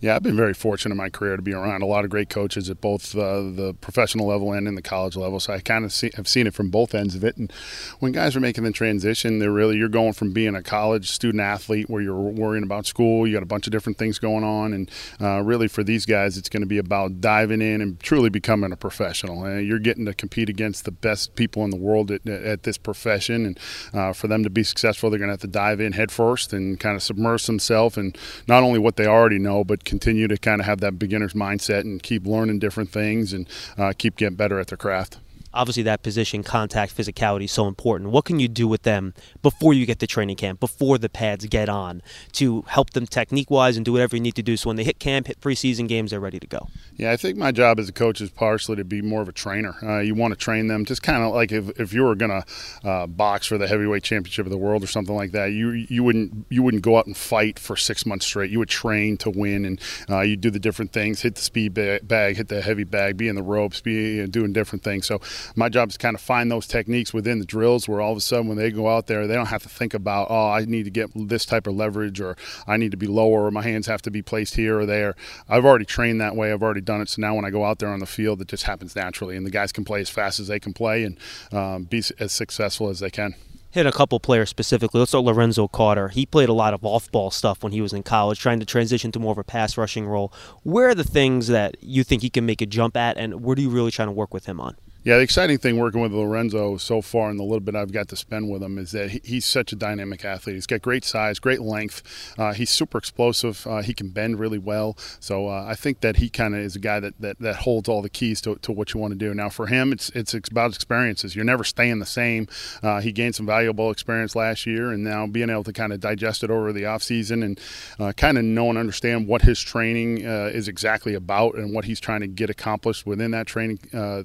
Yeah, 0.00 0.16
I've 0.16 0.22
been 0.22 0.36
very 0.36 0.54
fortunate 0.54 0.92
in 0.92 0.98
my 0.98 1.10
career 1.10 1.36
to 1.36 1.42
be 1.42 1.52
around 1.52 1.82
a 1.82 1.86
lot 1.86 2.04
of 2.04 2.10
great 2.10 2.28
coaches 2.28 2.70
at 2.70 2.80
both 2.80 3.14
uh, 3.14 3.40
the 3.42 3.76
professional 3.80 4.26
level 4.26 4.52
and 4.52 4.66
in 4.66 4.74
the 4.74 4.82
college 4.82 5.16
level. 5.16 5.40
So 5.40 5.52
I 5.52 5.60
kind 5.60 5.84
of 5.84 5.92
see, 5.92 6.10
have 6.14 6.28
seen 6.28 6.46
it 6.46 6.54
from 6.54 6.70
both 6.70 6.94
ends 6.94 7.14
of 7.14 7.24
it. 7.24 7.36
And 7.36 7.52
when 7.98 8.12
guys 8.12 8.36
are 8.36 8.40
making 8.40 8.64
the 8.64 8.72
transition, 8.72 9.38
they're 9.38 9.50
really 9.50 9.76
you're 9.76 9.88
going 9.88 10.12
from 10.12 10.32
being 10.32 10.54
a 10.54 10.62
college 10.62 11.10
student 11.10 11.40
athlete 11.40 11.88
where 11.88 12.02
you're 12.02 12.14
worrying 12.14 12.64
about 12.64 12.86
school, 12.86 13.26
you 13.26 13.34
got 13.34 13.42
a 13.42 13.46
bunch 13.46 13.66
of 13.66 13.72
different 13.72 13.98
things 13.98 14.18
going 14.18 14.44
on, 14.44 14.72
and 14.72 14.90
uh, 15.20 15.42
really 15.42 15.68
for 15.68 15.82
these 15.82 16.06
guys, 16.06 16.36
it's 16.36 16.48
going 16.48 16.62
to 16.62 16.66
be 16.66 16.78
about 16.78 17.20
diving 17.20 17.60
in 17.60 17.80
and 17.80 18.00
truly 18.00 18.30
becoming 18.30 18.72
a 18.72 18.76
professional. 18.76 19.44
Uh, 19.44 19.56
you're 19.56 19.78
getting 19.78 20.06
to 20.06 20.14
compete 20.14 20.48
against 20.48 20.84
the 20.84 20.90
best 20.90 21.34
people 21.34 21.64
in 21.64 21.70
the 21.70 21.76
world 21.76 22.10
at, 22.10 22.26
at 22.26 22.62
this 22.62 22.78
profession, 22.78 23.46
and 23.46 23.58
uh, 23.92 24.12
for 24.12 24.28
them 24.28 24.44
to 24.44 24.50
be 24.50 24.62
successful, 24.62 25.10
they're 25.10 25.18
going 25.18 25.28
to 25.28 25.32
have 25.32 25.40
to 25.40 25.46
dive 25.46 25.80
in 25.80 25.92
head 25.92 26.10
first 26.10 26.52
and 26.52 26.78
kind 26.78 26.96
of 26.96 27.02
submerge 27.02 27.46
themselves 27.46 27.96
in 27.96 28.12
not 28.46 28.62
only 28.62 28.78
what 28.78 28.96
they 28.96 29.06
already 29.06 29.38
know, 29.38 29.49
but 29.64 29.84
continue 29.84 30.28
to 30.28 30.36
kind 30.36 30.60
of 30.60 30.66
have 30.66 30.80
that 30.80 30.98
beginner's 30.98 31.34
mindset 31.34 31.80
and 31.80 32.02
keep 32.02 32.26
learning 32.26 32.58
different 32.58 32.90
things 32.90 33.32
and 33.32 33.48
uh, 33.76 33.92
keep 33.96 34.16
getting 34.16 34.36
better 34.36 34.58
at 34.58 34.68
their 34.68 34.78
craft 34.78 35.18
obviously 35.52 35.82
that 35.84 36.02
position 36.02 36.42
contact 36.42 36.96
physicality 36.96 37.44
is 37.44 37.52
so 37.52 37.66
important. 37.66 38.10
What 38.10 38.24
can 38.24 38.40
you 38.40 38.48
do 38.48 38.68
with 38.68 38.82
them 38.82 39.14
before 39.42 39.74
you 39.74 39.86
get 39.86 39.98
to 40.00 40.06
training 40.06 40.36
camp 40.36 40.60
before 40.60 40.98
the 40.98 41.08
pads 41.08 41.46
get 41.46 41.68
on 41.68 42.02
to 42.32 42.62
help 42.68 42.90
them 42.90 43.06
technique 43.06 43.50
wise 43.50 43.76
and 43.76 43.84
do 43.84 43.92
whatever 43.92 44.16
you 44.16 44.22
need 44.22 44.34
to 44.36 44.42
do 44.42 44.56
so 44.56 44.70
when 44.70 44.76
they 44.76 44.84
hit 44.84 44.98
camp 44.98 45.26
hit 45.26 45.40
preseason 45.40 45.88
games 45.88 46.10
they're 46.10 46.20
ready 46.20 46.40
to 46.40 46.46
go? 46.46 46.68
Yeah 46.96 47.10
i 47.10 47.16
think 47.16 47.36
my 47.36 47.52
job 47.52 47.78
as 47.78 47.88
a 47.88 47.92
coach 47.92 48.20
is 48.20 48.30
partially 48.30 48.76
to 48.76 48.84
be 48.84 49.02
more 49.02 49.22
of 49.22 49.28
a 49.28 49.32
trainer. 49.32 49.74
Uh, 49.82 49.98
you 49.98 50.14
want 50.14 50.32
to 50.32 50.38
train 50.38 50.68
them 50.68 50.84
just 50.84 51.02
kind 51.02 51.22
of 51.22 51.32
like 51.32 51.52
if, 51.52 51.68
if 51.80 51.92
you 51.92 52.02
were 52.02 52.14
going 52.14 52.30
to 52.30 52.88
uh, 52.88 53.06
box 53.06 53.46
for 53.46 53.58
the 53.58 53.66
heavyweight 53.66 54.02
championship 54.02 54.46
of 54.46 54.50
the 54.50 54.58
world 54.58 54.82
or 54.82 54.86
something 54.86 55.14
like 55.14 55.32
that 55.32 55.46
you 55.46 55.70
you 55.70 56.02
wouldn't 56.02 56.46
you 56.48 56.62
wouldn't 56.62 56.82
go 56.82 56.96
out 56.98 57.06
and 57.06 57.16
fight 57.16 57.58
for 57.58 57.76
six 57.76 58.06
months 58.06 58.26
straight. 58.26 58.50
You 58.50 58.58
would 58.58 58.68
train 58.68 59.16
to 59.18 59.30
win 59.30 59.64
and 59.64 59.80
uh, 60.08 60.20
you 60.20 60.36
do 60.36 60.50
the 60.50 60.58
different 60.58 60.92
things 60.92 61.22
hit 61.22 61.34
the 61.34 61.42
speed 61.42 61.74
bag 61.74 62.36
hit 62.36 62.48
the 62.48 62.60
heavy 62.60 62.84
bag 62.84 63.16
be 63.16 63.28
in 63.28 63.36
the 63.36 63.42
ropes 63.42 63.80
be 63.80 64.18
know, 64.18 64.26
doing 64.26 64.52
different 64.52 64.82
things. 64.82 65.06
So 65.06 65.20
my 65.56 65.68
job 65.68 65.90
is 65.90 65.96
kind 65.96 66.14
of 66.14 66.20
find 66.20 66.50
those 66.50 66.66
techniques 66.66 67.12
within 67.12 67.38
the 67.38 67.44
drills 67.44 67.88
where 67.88 68.00
all 68.00 68.12
of 68.12 68.18
a 68.18 68.20
sudden 68.20 68.48
when 68.48 68.58
they 68.58 68.70
go 68.70 68.88
out 68.88 69.06
there, 69.06 69.26
they 69.26 69.34
don't 69.34 69.46
have 69.46 69.62
to 69.62 69.68
think 69.68 69.94
about, 69.94 70.28
oh, 70.30 70.50
I 70.50 70.64
need 70.64 70.84
to 70.84 70.90
get 70.90 71.10
this 71.14 71.44
type 71.44 71.66
of 71.66 71.74
leverage 71.74 72.20
or 72.20 72.36
I 72.66 72.76
need 72.76 72.90
to 72.90 72.96
be 72.96 73.06
lower 73.06 73.46
or 73.46 73.50
my 73.50 73.62
hands 73.62 73.86
have 73.86 74.02
to 74.02 74.10
be 74.10 74.22
placed 74.22 74.54
here 74.54 74.80
or 74.80 74.86
there. 74.86 75.14
I've 75.48 75.64
already 75.64 75.84
trained 75.84 76.20
that 76.20 76.36
way. 76.36 76.52
I've 76.52 76.62
already 76.62 76.80
done 76.80 77.00
it. 77.00 77.08
So 77.08 77.20
now 77.20 77.34
when 77.34 77.44
I 77.44 77.50
go 77.50 77.64
out 77.64 77.78
there 77.78 77.90
on 77.90 78.00
the 78.00 78.06
field, 78.06 78.40
it 78.40 78.48
just 78.48 78.64
happens 78.64 78.96
naturally. 78.96 79.36
And 79.36 79.46
the 79.46 79.50
guys 79.50 79.72
can 79.72 79.84
play 79.84 80.00
as 80.00 80.10
fast 80.10 80.40
as 80.40 80.48
they 80.48 80.60
can 80.60 80.72
play 80.72 81.04
and 81.04 81.18
um, 81.52 81.84
be 81.84 82.02
as 82.18 82.32
successful 82.32 82.88
as 82.88 83.00
they 83.00 83.10
can 83.10 83.34
hit 83.70 83.86
a 83.86 83.92
couple 83.92 84.18
players 84.18 84.50
specifically. 84.50 84.98
Let's 84.98 85.12
start 85.12 85.24
Lorenzo 85.24 85.68
Carter. 85.68 86.08
He 86.08 86.26
played 86.26 86.48
a 86.48 86.52
lot 86.52 86.74
of 86.74 86.84
off-ball 86.84 87.30
stuff 87.30 87.62
when 87.62 87.72
he 87.72 87.80
was 87.80 87.92
in 87.92 88.02
college, 88.02 88.40
trying 88.40 88.60
to 88.60 88.66
transition 88.66 89.12
to 89.12 89.18
more 89.18 89.32
of 89.32 89.38
a 89.38 89.44
pass 89.44 89.76
rushing 89.76 90.06
role. 90.06 90.32
Where 90.62 90.88
are 90.88 90.94
the 90.94 91.04
things 91.04 91.46
that 91.48 91.76
you 91.80 92.02
think 92.04 92.22
he 92.22 92.30
can 92.30 92.44
make 92.44 92.60
a 92.60 92.66
jump 92.66 92.96
at, 92.96 93.16
and 93.16 93.42
what 93.42 93.58
are 93.58 93.60
you 93.60 93.70
really 93.70 93.90
trying 93.90 94.08
to 94.08 94.12
work 94.12 94.34
with 94.34 94.46
him 94.46 94.60
on? 94.60 94.76
Yeah, 95.02 95.16
the 95.16 95.22
exciting 95.22 95.56
thing 95.56 95.78
working 95.78 96.02
with 96.02 96.12
Lorenzo 96.12 96.76
so 96.76 97.00
far 97.00 97.30
and 97.30 97.38
the 97.38 97.42
little 97.42 97.60
bit 97.60 97.74
I've 97.74 97.90
got 97.90 98.08
to 98.08 98.16
spend 98.16 98.50
with 98.50 98.62
him 98.62 98.76
is 98.76 98.90
that 98.90 99.24
he's 99.24 99.46
such 99.46 99.72
a 99.72 99.76
dynamic 99.76 100.26
athlete. 100.26 100.56
He's 100.56 100.66
got 100.66 100.82
great 100.82 101.06
size, 101.06 101.38
great 101.38 101.62
length. 101.62 102.34
Uh, 102.38 102.52
he's 102.52 102.68
super 102.68 102.98
explosive. 102.98 103.66
Uh, 103.66 103.80
he 103.80 103.94
can 103.94 104.10
bend 104.10 104.38
really 104.38 104.58
well. 104.58 104.98
So 105.18 105.48
uh, 105.48 105.64
I 105.66 105.74
think 105.74 106.02
that 106.02 106.16
he 106.16 106.28
kind 106.28 106.54
of 106.54 106.60
is 106.60 106.76
a 106.76 106.80
guy 106.80 107.00
that, 107.00 107.14
that, 107.18 107.38
that 107.38 107.56
holds 107.56 107.88
all 107.88 108.02
the 108.02 108.10
keys 108.10 108.42
to, 108.42 108.56
to 108.56 108.72
what 108.72 108.92
you 108.92 109.00
want 109.00 109.12
to 109.12 109.18
do. 109.18 109.32
Now 109.32 109.48
for 109.48 109.68
him, 109.68 109.90
it's 109.90 110.10
it's 110.10 110.34
about 110.34 110.74
experiences. 110.74 111.34
You're 111.34 111.46
never 111.46 111.64
staying 111.64 112.00
the 112.00 112.04
same. 112.04 112.46
Uh, 112.82 113.00
he 113.00 113.10
gained 113.10 113.34
some 113.34 113.46
valuable 113.46 113.90
experience 113.90 114.36
last 114.36 114.66
year, 114.66 114.90
and 114.90 115.02
now 115.02 115.26
being 115.26 115.48
able 115.48 115.64
to 115.64 115.72
kind 115.72 115.94
of 115.94 116.00
digest 116.00 116.44
it 116.44 116.50
over 116.50 116.74
the 116.74 116.82
offseason 116.82 117.42
and 117.42 117.58
uh, 117.98 118.12
kind 118.12 118.36
of 118.36 118.44
know 118.44 118.68
and 118.68 118.76
understand 118.76 119.26
what 119.26 119.40
his 119.40 119.62
training 119.62 120.26
uh, 120.26 120.50
is 120.52 120.68
exactly 120.68 121.14
about 121.14 121.54
and 121.54 121.72
what 121.72 121.86
he's 121.86 122.00
trying 122.00 122.20
to 122.20 122.26
get 122.26 122.50
accomplished 122.50 123.06
within 123.06 123.30
that 123.30 123.46
training 123.46 123.78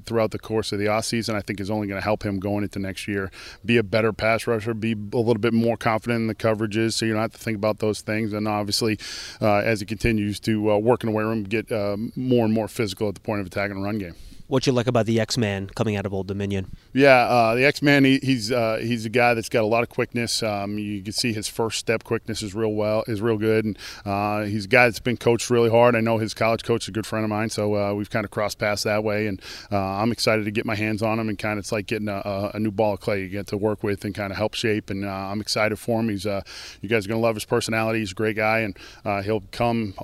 throughout 0.05 0.31
the 0.31 0.39
course 0.39 0.64
course 0.65 0.71
of 0.71 0.79
the 0.79 0.85
offseason, 0.85 1.35
I 1.35 1.41
think 1.41 1.59
is 1.59 1.69
only 1.69 1.87
going 1.87 1.99
to 1.99 2.03
help 2.03 2.23
him 2.23 2.39
going 2.39 2.63
into 2.63 2.79
next 2.79 3.07
year. 3.07 3.31
Be 3.63 3.77
a 3.77 3.83
better 3.83 4.11
pass 4.11 4.47
rusher, 4.47 4.73
be 4.73 4.93
a 4.93 5.17
little 5.17 5.35
bit 5.35 5.53
more 5.53 5.77
confident 5.77 6.21
in 6.21 6.27
the 6.27 6.35
coverages, 6.35 6.93
so 6.93 7.05
you 7.05 7.13
don't 7.13 7.21
have 7.21 7.33
to 7.33 7.37
think 7.37 7.57
about 7.57 7.79
those 7.79 8.01
things. 8.01 8.33
And 8.33 8.47
obviously, 8.47 8.97
uh, 9.41 9.57
as 9.57 9.79
he 9.79 9.85
continues 9.85 10.39
to 10.41 10.71
uh, 10.71 10.77
work 10.77 11.03
in 11.03 11.11
the 11.11 11.15
weight 11.15 11.23
room, 11.23 11.43
get 11.43 11.71
uh, 11.71 11.97
more 12.15 12.45
and 12.45 12.53
more 12.53 12.67
physical 12.67 13.07
at 13.07 13.15
the 13.15 13.21
point 13.21 13.41
of 13.41 13.47
attack 13.47 13.69
and 13.69 13.83
run 13.83 13.99
game 13.99 14.15
what 14.47 14.67
you 14.67 14.73
like 14.73 14.87
about 14.87 15.05
the 15.05 15.19
X 15.19 15.37
Man 15.37 15.67
coming 15.67 15.95
out 15.95 16.05
of 16.05 16.13
Old 16.13 16.27
Dominion. 16.27 16.67
Yeah, 16.93 17.25
uh, 17.25 17.55
the 17.55 17.65
X 17.65 17.81
Man, 17.81 18.03
he, 18.03 18.19
he's 18.21 18.51
uh, 18.51 18.79
he's 18.81 19.05
a 19.05 19.09
guy 19.09 19.33
that's 19.33 19.49
got 19.49 19.63
a 19.63 19.67
lot 19.67 19.83
of 19.83 19.89
quickness. 19.89 20.43
Um, 20.43 20.77
you 20.77 21.01
can 21.01 21.13
see 21.13 21.33
his 21.33 21.47
first 21.47 21.79
step 21.79 22.03
quickness 22.03 22.43
is 22.43 22.53
real 22.53 22.73
well, 22.73 23.03
is 23.07 23.21
real 23.21 23.37
good, 23.37 23.65
and 23.65 23.77
uh, 24.05 24.43
he's 24.43 24.65
a 24.65 24.67
guy 24.67 24.85
that's 24.85 24.99
been 24.99 25.17
coached 25.17 25.49
really 25.49 25.69
hard. 25.69 25.95
I 25.95 26.01
know 26.01 26.17
his 26.17 26.33
college 26.33 26.63
coach 26.63 26.83
is 26.83 26.89
a 26.89 26.91
good 26.91 27.05
friend 27.05 27.23
of 27.23 27.29
mine, 27.29 27.49
so 27.49 27.75
uh, 27.75 27.93
we've 27.93 28.09
kind 28.09 28.25
of 28.25 28.31
crossed 28.31 28.59
paths 28.59 28.83
that 28.83 29.03
way, 29.03 29.27
and 29.27 29.41
uh, 29.71 29.77
I'm 29.77 30.11
excited 30.11 30.45
to 30.45 30.51
get 30.51 30.65
my 30.65 30.75
hands 30.75 31.01
on 31.01 31.19
him 31.19 31.29
and 31.29 31.37
kind 31.37 31.57
of 31.57 31.65
it's 31.65 31.71
like 31.71 31.87
getting 31.87 32.09
a, 32.09 32.51
a, 32.53 32.59
new 32.59 32.69
ball 32.69 32.93
of 32.93 32.99
clay 32.99 33.21
you 33.23 33.29
get 33.29 33.47
to 33.47 33.57
work 33.57 33.81
with 33.81 34.05
and 34.05 34.13
kind 34.13 34.31
of 34.31 34.37
help 34.37 34.53
shape, 34.53 34.89
and 34.89 35.05
uh, 35.05 35.09
I'm 35.09 35.41
excited 35.41 35.77
for 35.79 35.99
him. 35.99 36.09
He's 36.09 36.25
you 36.25 36.89
guys 36.89 37.05
are 37.05 37.09
gonna 37.09 37.21
love 37.21 37.35
his 37.35 37.45
personality. 37.45 37.99
He's 37.99 38.11
a 38.11 38.15
great 38.15 38.35
guy, 38.35 38.59
and 38.59 38.77
he'll 39.25 39.43
come 39.51 39.95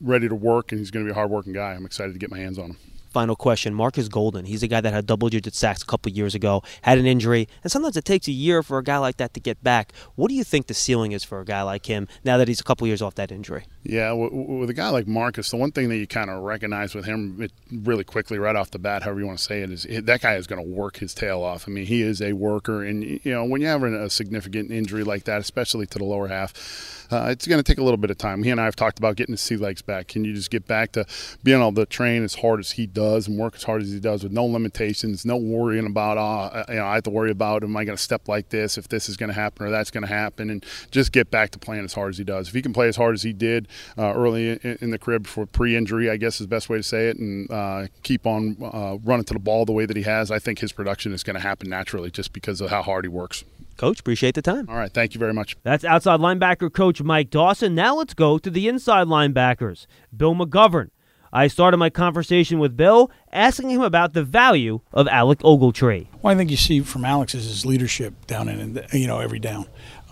ready 0.00 0.28
to 0.28 0.34
work, 0.34 0.72
and 0.72 0.78
he's 0.78 0.90
gonna 0.90 1.04
be 1.04 1.10
a 1.10 1.14
hardworking 1.14 1.52
guy. 1.52 1.74
I'm 1.74 1.84
excited 1.84 2.14
to 2.14 2.18
get 2.18 2.30
my 2.30 2.38
hands 2.38 2.58
on 2.58 2.70
him 2.70 2.78
final 3.16 3.34
question. 3.34 3.72
Marcus 3.72 4.08
Golden, 4.08 4.44
he's 4.44 4.62
a 4.62 4.68
guy 4.68 4.82
that 4.82 4.92
had 4.92 5.06
double 5.06 5.30
digit 5.30 5.54
sacks 5.54 5.80
a 5.80 5.86
couple 5.86 6.12
years 6.12 6.34
ago, 6.34 6.62
had 6.82 6.98
an 6.98 7.06
injury, 7.06 7.48
and 7.62 7.72
sometimes 7.72 7.96
it 7.96 8.04
takes 8.04 8.28
a 8.28 8.30
year 8.30 8.62
for 8.62 8.76
a 8.76 8.84
guy 8.84 8.98
like 8.98 9.16
that 9.16 9.32
to 9.32 9.40
get 9.40 9.64
back. 9.64 9.94
What 10.16 10.28
do 10.28 10.34
you 10.34 10.44
think 10.44 10.66
the 10.66 10.74
ceiling 10.74 11.12
is 11.12 11.24
for 11.24 11.40
a 11.40 11.44
guy 11.46 11.62
like 11.62 11.86
him 11.86 12.08
now 12.24 12.36
that 12.36 12.46
he's 12.46 12.60
a 12.60 12.62
couple 12.62 12.86
years 12.86 13.00
off 13.00 13.14
that 13.14 13.32
injury? 13.32 13.64
Yeah, 13.84 14.12
with 14.12 14.68
a 14.68 14.74
guy 14.74 14.90
like 14.90 15.06
Marcus, 15.06 15.50
the 15.50 15.56
one 15.56 15.72
thing 15.72 15.88
that 15.88 15.96
you 15.96 16.06
kind 16.06 16.28
of 16.28 16.42
recognize 16.42 16.94
with 16.94 17.06
him 17.06 17.48
really 17.72 18.04
quickly, 18.04 18.38
right 18.38 18.54
off 18.54 18.70
the 18.70 18.78
bat, 18.78 19.02
however 19.02 19.20
you 19.20 19.26
want 19.26 19.38
to 19.38 19.44
say 19.44 19.62
it, 19.62 19.70
is 19.70 19.86
that 20.04 20.20
guy 20.20 20.34
is 20.34 20.46
going 20.46 20.62
to 20.62 20.70
work 20.70 20.98
his 20.98 21.14
tail 21.14 21.42
off. 21.42 21.66
I 21.66 21.70
mean, 21.70 21.86
he 21.86 22.02
is 22.02 22.20
a 22.20 22.34
worker, 22.34 22.84
and 22.84 23.02
you 23.02 23.32
know 23.32 23.46
when 23.46 23.62
you 23.62 23.68
have 23.68 23.82
a 23.82 24.10
significant 24.10 24.70
injury 24.70 25.04
like 25.04 25.24
that, 25.24 25.40
especially 25.40 25.86
to 25.86 25.98
the 25.98 26.04
lower 26.04 26.28
half 26.28 26.52
uh, 27.10 27.28
it's 27.30 27.46
going 27.46 27.62
to 27.62 27.62
take 27.62 27.78
a 27.78 27.82
little 27.82 27.96
bit 27.96 28.10
of 28.10 28.18
time. 28.18 28.42
He 28.42 28.50
and 28.50 28.60
I 28.60 28.64
have 28.64 28.76
talked 28.76 28.98
about 28.98 29.16
getting 29.16 29.32
his 29.32 29.40
sea 29.40 29.56
legs 29.56 29.82
back. 29.82 30.08
Can 30.08 30.24
you 30.24 30.34
just 30.34 30.50
get 30.50 30.66
back 30.66 30.92
to 30.92 31.06
being 31.42 31.60
on 31.60 31.74
the 31.74 31.86
train 31.86 32.24
as 32.24 32.36
hard 32.36 32.60
as 32.60 32.72
he 32.72 32.86
does 32.86 33.05
and 33.06 33.38
work 33.38 33.54
as 33.54 33.62
hard 33.62 33.82
as 33.82 33.90
he 33.90 34.00
does 34.00 34.22
with 34.22 34.32
no 34.32 34.44
limitations, 34.44 35.24
no 35.24 35.36
worrying 35.36 35.86
about, 35.86 36.18
oh, 36.18 36.64
you 36.68 36.78
know, 36.78 36.86
I 36.86 36.94
have 36.94 37.04
to 37.04 37.10
worry 37.10 37.30
about, 37.30 37.62
am 37.62 37.76
I 37.76 37.84
going 37.84 37.96
to 37.96 38.02
step 38.02 38.28
like 38.28 38.48
this 38.48 38.76
if 38.76 38.88
this 38.88 39.08
is 39.08 39.16
going 39.16 39.28
to 39.28 39.34
happen 39.34 39.66
or 39.66 39.70
that's 39.70 39.90
going 39.90 40.02
to 40.02 40.08
happen, 40.08 40.50
and 40.50 40.64
just 40.90 41.12
get 41.12 41.30
back 41.30 41.50
to 41.50 41.58
playing 41.58 41.84
as 41.84 41.92
hard 41.92 42.10
as 42.10 42.18
he 42.18 42.24
does. 42.24 42.48
If 42.48 42.54
he 42.54 42.62
can 42.62 42.72
play 42.72 42.88
as 42.88 42.96
hard 42.96 43.14
as 43.14 43.22
he 43.22 43.32
did 43.32 43.68
uh, 43.96 44.12
early 44.14 44.50
in, 44.50 44.78
in, 44.80 44.90
the 44.90 44.98
crib 44.98 45.26
for 45.26 45.46
pre-injury, 45.46 46.10
I 46.10 46.16
guess 46.16 46.34
is 46.34 46.46
the 46.46 46.48
best 46.48 46.68
way 46.68 46.78
to 46.78 46.82
say 46.82 47.08
it, 47.08 47.18
and 47.18 47.50
uh, 47.50 47.86
keep 48.02 48.26
on 48.26 48.56
uh, 48.62 48.98
running 49.04 49.24
to 49.24 49.34
the 49.34 49.40
ball 49.40 49.64
the 49.64 49.72
way 49.72 49.86
that 49.86 49.96
he 49.96 50.02
has, 50.02 50.30
I 50.30 50.38
think 50.38 50.58
his 50.58 50.72
production 50.72 51.12
is 51.12 51.22
going 51.22 51.34
to 51.34 51.42
happen 51.42 51.70
naturally 51.70 52.10
just 52.10 52.32
because 52.32 52.60
of 52.60 52.70
how 52.70 52.82
hard 52.82 53.04
he 53.04 53.08
works. 53.08 53.44
Coach, 53.76 54.00
appreciate 54.00 54.34
the 54.34 54.42
time. 54.42 54.68
All 54.68 54.76
right, 54.76 54.90
thank 54.90 55.14
you 55.14 55.18
very 55.18 55.34
much. 55.34 55.56
That's 55.62 55.84
outside 55.84 56.20
linebacker 56.20 56.72
coach 56.72 57.02
Mike 57.02 57.30
Dawson. 57.30 57.74
Now 57.74 57.96
let's 57.96 58.14
go 58.14 58.38
to 58.38 58.50
the 58.50 58.68
inside 58.68 59.06
linebackers. 59.06 59.86
Bill 60.16 60.34
McGovern. 60.34 60.88
I 61.32 61.48
started 61.48 61.76
my 61.76 61.90
conversation 61.90 62.58
with 62.58 62.76
Bill 62.76 63.10
asking 63.32 63.70
him 63.70 63.82
about 63.82 64.12
the 64.12 64.22
value 64.22 64.80
of 64.92 65.08
Alec 65.08 65.40
Ogletree. 65.40 66.06
Well, 66.22 66.34
I 66.34 66.36
think 66.36 66.50
you 66.50 66.56
see 66.56 66.80
from 66.80 67.04
Alex 67.04 67.34
is 67.34 67.44
his 67.44 67.66
leadership 67.66 68.26
down 68.26 68.48
in, 68.48 68.84
you 68.92 69.06
know, 69.06 69.20
every 69.20 69.38
down. 69.38 69.66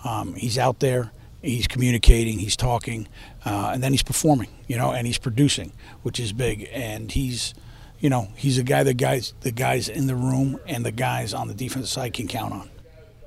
Um, 0.04 0.35
he's 0.35 0.59
out 0.59 0.80
there, 0.80 1.12
he's 1.42 1.66
communicating, 1.66 2.38
he's 2.38 2.56
talking, 2.56 3.09
uh, 3.44 3.71
and 3.73 3.83
then 3.83 3.92
he's 3.92 4.02
performing, 4.02 4.49
you 4.66 4.76
know, 4.76 4.92
and 4.92 5.06
he's 5.06 5.18
producing, 5.18 5.73
which 6.02 6.21
is 6.21 6.33
big. 6.33 6.68
And 6.73 7.11
he's, 7.11 7.54
you 8.00 8.11
know, 8.11 8.28
he's 8.37 8.59
a 8.59 8.62
guy 8.62 8.83
that 8.83 8.94
guys, 8.94 9.33
the 9.40 9.52
guys 9.52 9.88
in 9.88 10.06
the 10.06 10.16
room 10.16 10.61
and 10.66 10.85
the 10.85 10.92
guys 10.92 11.33
on 11.33 11.49
the 11.49 11.54
defensive 11.54 11.88
side 11.90 12.12
can 12.12 12.28
count 12.28 12.52
on. 12.52 12.71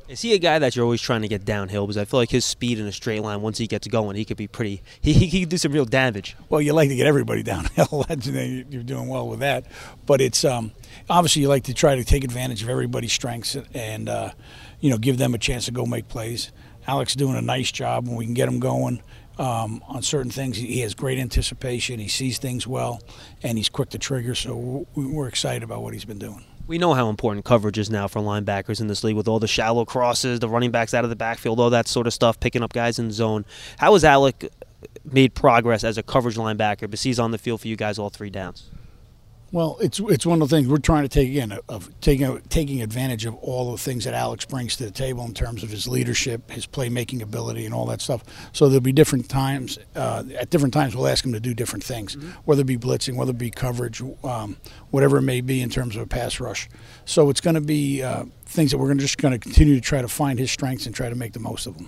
Is 0.08 0.22
he 0.22 0.34
a 0.34 0.38
guy 0.38 0.58
that 0.60 0.74
you're 0.74 0.86
always 0.86 1.02
trying 1.02 1.22
to 1.24 1.28
get 1.28 1.44
downhill? 1.44 1.86
Because 1.86 1.98
I 1.98 2.06
feel 2.06 2.20
like 2.20 2.30
his 2.30 2.46
speed 2.46 2.80
in 2.80 2.88
a 2.88 2.94
straight 2.94 3.22
line, 3.22 3.42
once 3.42 3.58
he 3.58 3.68
gets 3.68 3.88
going, 3.88 4.16
he 4.16 4.24
could 4.24 4.38
be 4.38 4.48
pretty. 4.48 4.82
He 5.02 5.14
he, 5.14 5.42
could 5.42 5.50
do 5.50 5.58
some 5.58 5.72
real 5.72 5.86
damage. 5.86 6.36
Well, 6.50 6.62
you 6.62 6.74
like 6.74 6.90
to 6.90 6.96
get 6.96 7.08
everybody 7.08 7.44
downhill. 7.54 8.06
You're 8.10 8.84
doing 8.84 9.08
well 9.08 9.28
with 9.28 9.40
that. 9.40 9.66
But 10.06 10.22
it's 10.22 10.46
um, 10.46 10.72
obviously 11.10 11.42
you 11.42 11.50
like 11.50 11.64
to 11.66 11.74
try 11.74 11.96
to 11.96 12.04
take 12.04 12.24
advantage 12.24 12.64
of 12.64 12.70
everybody's 12.70 13.14
strengths 13.14 13.58
and 13.74 14.08
uh, 14.08 14.32
you 14.80 14.90
know 14.90 14.98
give 14.98 15.18
them 15.18 15.34
a 15.34 15.38
chance 15.38 15.66
to 15.66 15.72
go 15.72 15.86
make 15.86 16.08
plays. 16.08 16.52
Alex 16.88 17.16
doing 17.16 17.36
a 17.36 17.42
nice 17.42 17.72
job 17.72 18.08
when 18.08 18.16
we 18.16 18.26
can 18.26 18.34
get 18.34 18.48
him 18.48 18.60
going. 18.60 19.02
Um, 19.40 19.84
on 19.88 20.02
certain 20.02 20.32
things. 20.32 20.58
He 20.58 20.80
has 20.80 20.96
great 20.96 21.20
anticipation. 21.20 22.00
He 22.00 22.08
sees 22.08 22.40
things 22.40 22.66
well, 22.66 23.04
and 23.44 23.56
he's 23.56 23.70
quick 23.70 23.90
to 23.90 24.00
trigger. 24.00 24.34
So 24.34 24.88
we're 24.96 25.28
excited 25.28 25.62
about 25.62 25.84
what 25.84 25.94
he's 25.94 26.06
been 26.06 26.18
doing. 26.18 26.44
We 26.68 26.78
know 26.78 26.94
how 26.94 27.08
important 27.10 27.46
coverage 27.46 27.78
is 27.78 27.90
now 27.90 28.10
for 28.10 28.20
linebackers 28.20 28.82
in 28.82 28.88
this 28.88 29.02
league 29.02 29.16
with 29.16 29.30
all 29.30 29.40
the 29.40 29.48
shallow 29.48 29.86
crosses, 29.86 30.42
the 30.42 30.50
running 30.50 30.70
backs 30.70 30.94
out 30.94 31.06
of 31.06 31.10
the 31.10 31.16
backfield, 31.16 31.62
all 31.62 31.70
that 31.70 31.88
sort 31.88 32.08
of 32.08 32.14
stuff, 32.14 32.42
picking 32.42 32.62
up 32.62 32.74
guys 32.74 33.00
in 33.00 33.10
zone. 33.10 33.46
How 33.78 33.94
has 33.94 34.04
Alec 34.04 34.52
made 35.06 35.34
progress 35.34 35.86
as 35.86 35.98
a 35.98 36.04
coverage 36.04 36.36
linebacker, 36.36 36.90
but 36.90 37.00
he's 37.00 37.20
on 37.20 37.32
the 37.32 37.38
field 37.38 37.62
for 37.62 37.70
you 37.70 37.78
guys 37.78 37.98
all 37.98 38.10
three 38.10 38.30
downs? 38.30 38.70
Well, 39.50 39.78
it's 39.80 40.00
it's 40.00 40.26
one 40.26 40.42
of 40.42 40.50
the 40.50 40.56
things 40.58 40.68
we're 40.68 40.78
trying 40.78 41.04
to 41.04 41.10
take 41.10 41.30
again 41.30 41.58
of 41.70 41.90
taking 42.02 42.42
taking 42.50 42.82
advantage 42.82 43.26
of 43.26 43.34
all 43.36 43.72
the 43.72 43.78
things 43.78 44.04
that 44.04 44.14
Alex 44.14 44.44
brings 44.44 44.76
to 44.76 44.84
the 44.84 44.92
table 44.92 45.24
in 45.24 45.34
terms 45.34 45.64
of 45.64 45.70
his 45.70 45.88
leadership, 45.88 46.52
his 46.52 46.68
playmaking 46.68 47.22
ability, 47.22 47.66
and 47.66 47.74
all 47.74 47.86
that 47.86 48.02
stuff. 48.02 48.26
So 48.52 48.68
there'll 48.68 48.82
be 48.82 48.92
different 48.92 49.30
times. 49.30 49.80
Uh, 49.96 50.26
at 50.38 50.50
different 50.50 50.74
times, 50.74 50.98
we'll 50.98 51.08
ask 51.08 51.26
him 51.26 51.32
to 51.32 51.40
do 51.40 51.54
different 51.54 51.86
things, 51.86 52.18
mm-hmm. 52.18 52.32
whether 52.44 52.62
it 52.62 52.68
be 52.68 52.78
blitzing, 52.78 53.16
whether 53.16 53.32
it 53.32 53.38
be 53.38 53.50
coverage, 53.50 54.02
um, 54.26 54.58
whatever 54.90 55.18
it 55.18 55.22
may 55.22 55.40
be 55.40 55.62
in 55.62 55.70
terms 55.70 55.96
of 55.96 56.02
a 56.02 56.08
pass 56.08 56.42
rush. 56.42 56.68
So 57.06 57.30
it's 57.30 57.42
going 57.42 57.56
to 57.56 57.62
be 57.62 58.04
uh, 58.04 58.26
things 58.46 58.72
that 58.72 58.80
we're 58.80 58.90
gonna, 58.90 59.00
just 59.00 59.18
going 59.18 59.32
to 59.32 59.40
continue 59.40 59.76
to 59.76 59.82
try 59.82 60.02
to 60.02 60.10
find 60.10 60.40
his 60.40 60.52
strengths 60.52 60.86
and 60.86 60.94
try 60.94 61.08
to 61.08 61.16
make 61.16 61.32
the 61.32 61.40
most 61.40 61.68
of 61.68 61.78
them 61.78 61.88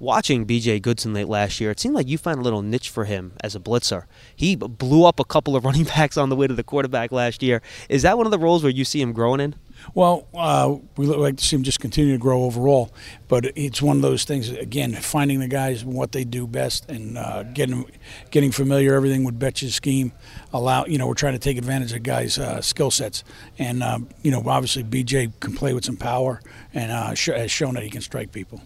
watching 0.00 0.46
BJ 0.46 0.80
Goodson 0.82 1.12
late 1.12 1.28
last 1.28 1.60
year, 1.60 1.70
it 1.70 1.78
seemed 1.78 1.94
like 1.94 2.08
you 2.08 2.18
found 2.18 2.40
a 2.40 2.42
little 2.42 2.62
niche 2.62 2.88
for 2.88 3.04
him 3.04 3.34
as 3.42 3.54
a 3.54 3.60
blitzer. 3.60 4.04
He 4.34 4.56
blew 4.56 5.04
up 5.04 5.20
a 5.20 5.24
couple 5.24 5.54
of 5.54 5.64
running 5.66 5.84
backs 5.84 6.16
on 6.16 6.30
the 6.30 6.36
way 6.36 6.46
to 6.46 6.54
the 6.54 6.64
quarterback 6.64 7.12
last 7.12 7.42
year. 7.42 7.62
Is 7.88 8.02
that 8.02 8.16
one 8.16 8.26
of 8.26 8.32
the 8.32 8.38
roles 8.38 8.62
where 8.62 8.72
you 8.72 8.84
see 8.84 9.00
him 9.00 9.12
growing 9.12 9.40
in? 9.40 9.54
Well, 9.94 10.26
uh, 10.34 10.76
we 10.96 11.06
like 11.06 11.38
to 11.38 11.44
see 11.44 11.56
him 11.56 11.62
just 11.62 11.80
continue 11.80 12.12
to 12.12 12.18
grow 12.18 12.42
overall, 12.42 12.92
but 13.28 13.46
it's 13.56 13.80
one 13.80 13.96
of 13.96 14.02
those 14.02 14.24
things. 14.24 14.50
Again, 14.50 14.92
finding 14.92 15.40
the 15.40 15.48
guys 15.48 15.84
what 15.86 16.12
they 16.12 16.22
do 16.24 16.46
best 16.46 16.90
and 16.90 17.16
uh, 17.16 17.44
getting 17.44 17.90
getting 18.30 18.52
familiar 18.52 18.94
everything 18.94 19.24
with 19.24 19.38
Bettcher's 19.38 19.74
scheme. 19.74 20.12
Allow 20.52 20.84
you 20.84 20.98
know 20.98 21.06
we're 21.06 21.14
trying 21.14 21.32
to 21.32 21.38
take 21.38 21.56
advantage 21.56 21.94
of 21.94 22.02
guys' 22.02 22.38
uh, 22.38 22.60
skill 22.60 22.90
sets, 22.90 23.24
and 23.58 23.82
uh, 23.82 24.00
you 24.22 24.30
know 24.30 24.42
obviously 24.46 24.84
BJ 24.84 25.32
can 25.40 25.54
play 25.54 25.72
with 25.72 25.86
some 25.86 25.96
power 25.96 26.42
and 26.74 26.92
uh, 26.92 27.14
has 27.14 27.50
shown 27.50 27.72
that 27.74 27.82
he 27.82 27.88
can 27.88 28.02
strike 28.02 28.32
people 28.32 28.60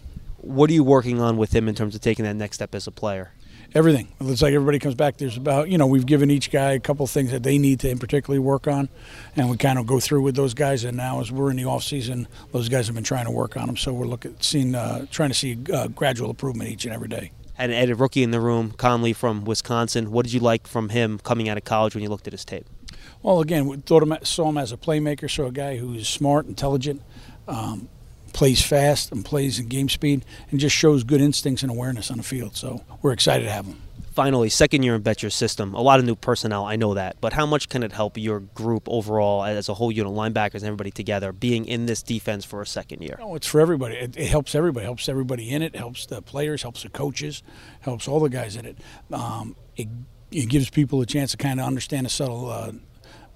what 0.45 0.69
are 0.69 0.73
you 0.73 0.83
working 0.83 1.19
on 1.19 1.37
with 1.37 1.53
him 1.53 1.67
in 1.67 1.75
terms 1.75 1.95
of 1.95 2.01
taking 2.01 2.25
that 2.25 2.35
next 2.35 2.57
step 2.57 2.75
as 2.75 2.87
a 2.87 2.91
player? 2.91 3.31
Everything. 3.73 4.07
It 4.21 4.23
looks 4.23 4.41
like 4.41 4.53
everybody 4.53 4.79
comes 4.79 4.95
back. 4.95 5.17
There's 5.17 5.35
about 5.35 5.69
you 5.69 5.77
know 5.77 5.87
we've 5.87 6.05
given 6.05 6.31
each 6.31 6.49
guy 6.49 6.71
a 6.73 6.79
couple 6.79 7.05
things 7.07 7.31
that 7.31 7.43
they 7.43 7.57
need 7.57 7.81
to 7.81 7.89
in 7.89 7.99
particularly 7.99 8.39
work 8.39 8.67
on, 8.67 8.87
and 9.35 9.49
we 9.49 9.57
kind 9.57 9.77
of 9.77 9.85
go 9.85 9.99
through 9.99 10.21
with 10.21 10.35
those 10.35 10.53
guys. 10.53 10.85
And 10.85 10.95
now 10.95 11.19
as 11.19 11.31
we're 11.31 11.51
in 11.51 11.57
the 11.57 11.65
off 11.65 11.83
season, 11.83 12.27
those 12.53 12.69
guys 12.69 12.87
have 12.87 12.95
been 12.95 13.03
trying 13.03 13.25
to 13.25 13.31
work 13.31 13.57
on 13.57 13.67
them. 13.67 13.75
So 13.75 13.91
we're 13.91 14.05
looking 14.05 14.37
seeing 14.39 14.75
uh, 14.75 15.07
trying 15.11 15.29
to 15.29 15.35
see 15.35 15.57
uh, 15.73 15.87
gradual 15.87 16.29
improvement 16.29 16.69
each 16.69 16.85
and 16.85 16.93
every 16.93 17.09
day. 17.09 17.31
And 17.57 17.71
Ed, 17.71 17.89
a 17.89 17.95
rookie 17.95 18.23
in 18.23 18.31
the 18.31 18.39
room, 18.39 18.71
Connelly 18.71 19.13
from 19.13 19.45
Wisconsin. 19.45 20.11
What 20.11 20.25
did 20.25 20.33
you 20.33 20.41
like 20.41 20.67
from 20.67 20.89
him 20.89 21.19
coming 21.19 21.49
out 21.49 21.57
of 21.57 21.63
college 21.63 21.95
when 21.95 22.03
you 22.03 22.09
looked 22.09 22.27
at 22.27 22.33
his 22.33 22.45
tape? 22.45 22.67
Well, 23.21 23.41
again, 23.41 23.65
we 23.65 23.77
thought 23.77 24.03
him, 24.03 24.15
saw 24.23 24.49
him 24.49 24.57
as 24.57 24.71
a 24.71 24.77
playmaker, 24.77 25.29
so 25.29 25.47
a 25.47 25.51
guy 25.51 25.77
who's 25.77 26.07
smart, 26.07 26.47
intelligent, 26.47 27.01
um, 27.47 27.89
plays 28.35 28.61
fast 28.61 29.13
and 29.13 29.23
plays 29.23 29.59
in 29.59 29.67
game 29.69 29.87
speed 29.87 30.25
and 30.51 30.59
just 30.59 30.75
shows 30.75 31.05
good 31.05 31.21
instincts 31.21 31.63
and 31.63 31.71
awareness 31.71 32.11
on 32.11 32.17
the 32.17 32.23
field. 32.23 32.53
So 32.53 32.83
we're 33.01 33.13
excited 33.13 33.45
to 33.45 33.49
have 33.49 33.65
him. 33.65 33.81
Finally, 34.11 34.49
second 34.49 34.83
year 34.83 34.95
in 34.95 35.01
Bettcher's 35.01 35.33
system, 35.33 35.73
a 35.73 35.81
lot 35.81 35.99
of 35.99 36.05
new 36.05 36.15
personnel, 36.15 36.65
I 36.65 36.75
know 36.75 36.95
that, 36.95 37.15
but 37.21 37.31
how 37.31 37.45
much 37.45 37.69
can 37.69 37.81
it 37.81 37.93
help 37.93 38.17
your 38.17 38.41
group 38.41 38.87
overall 38.87 39.43
as 39.43 39.69
a 39.69 39.73
whole 39.73 39.89
unit, 39.89 40.11
linebackers 40.11 40.55
and 40.55 40.65
everybody 40.65 40.91
together, 40.91 41.31
being 41.31 41.65
in 41.65 41.85
this 41.85 42.03
defense 42.03 42.43
for 42.43 42.61
a 42.61 42.67
second 42.67 43.01
year? 43.01 43.17
Oh, 43.21 43.35
it's 43.35 43.47
for 43.47 43.61
everybody. 43.61 43.95
It, 43.95 44.17
it 44.17 44.27
helps 44.27 44.53
everybody. 44.53 44.83
It 44.83 44.87
helps 44.87 45.07
everybody 45.07 45.49
in 45.49 45.61
it. 45.61 45.73
it. 45.73 45.77
Helps 45.77 46.05
the 46.05 46.21
players. 46.21 46.61
Helps 46.61 46.83
the 46.83 46.89
coaches. 46.89 47.41
Helps 47.81 48.05
all 48.05 48.19
the 48.19 48.29
guys 48.29 48.57
in 48.57 48.65
it. 48.65 48.77
Um, 49.13 49.55
it, 49.77 49.87
it 50.31 50.49
gives 50.49 50.69
people 50.69 51.01
a 51.01 51.05
chance 51.05 51.31
to 51.31 51.37
kind 51.37 51.61
of 51.61 51.67
understand 51.67 52.05
the 52.05 52.09
subtle 52.09 52.49
uh, 52.49 52.71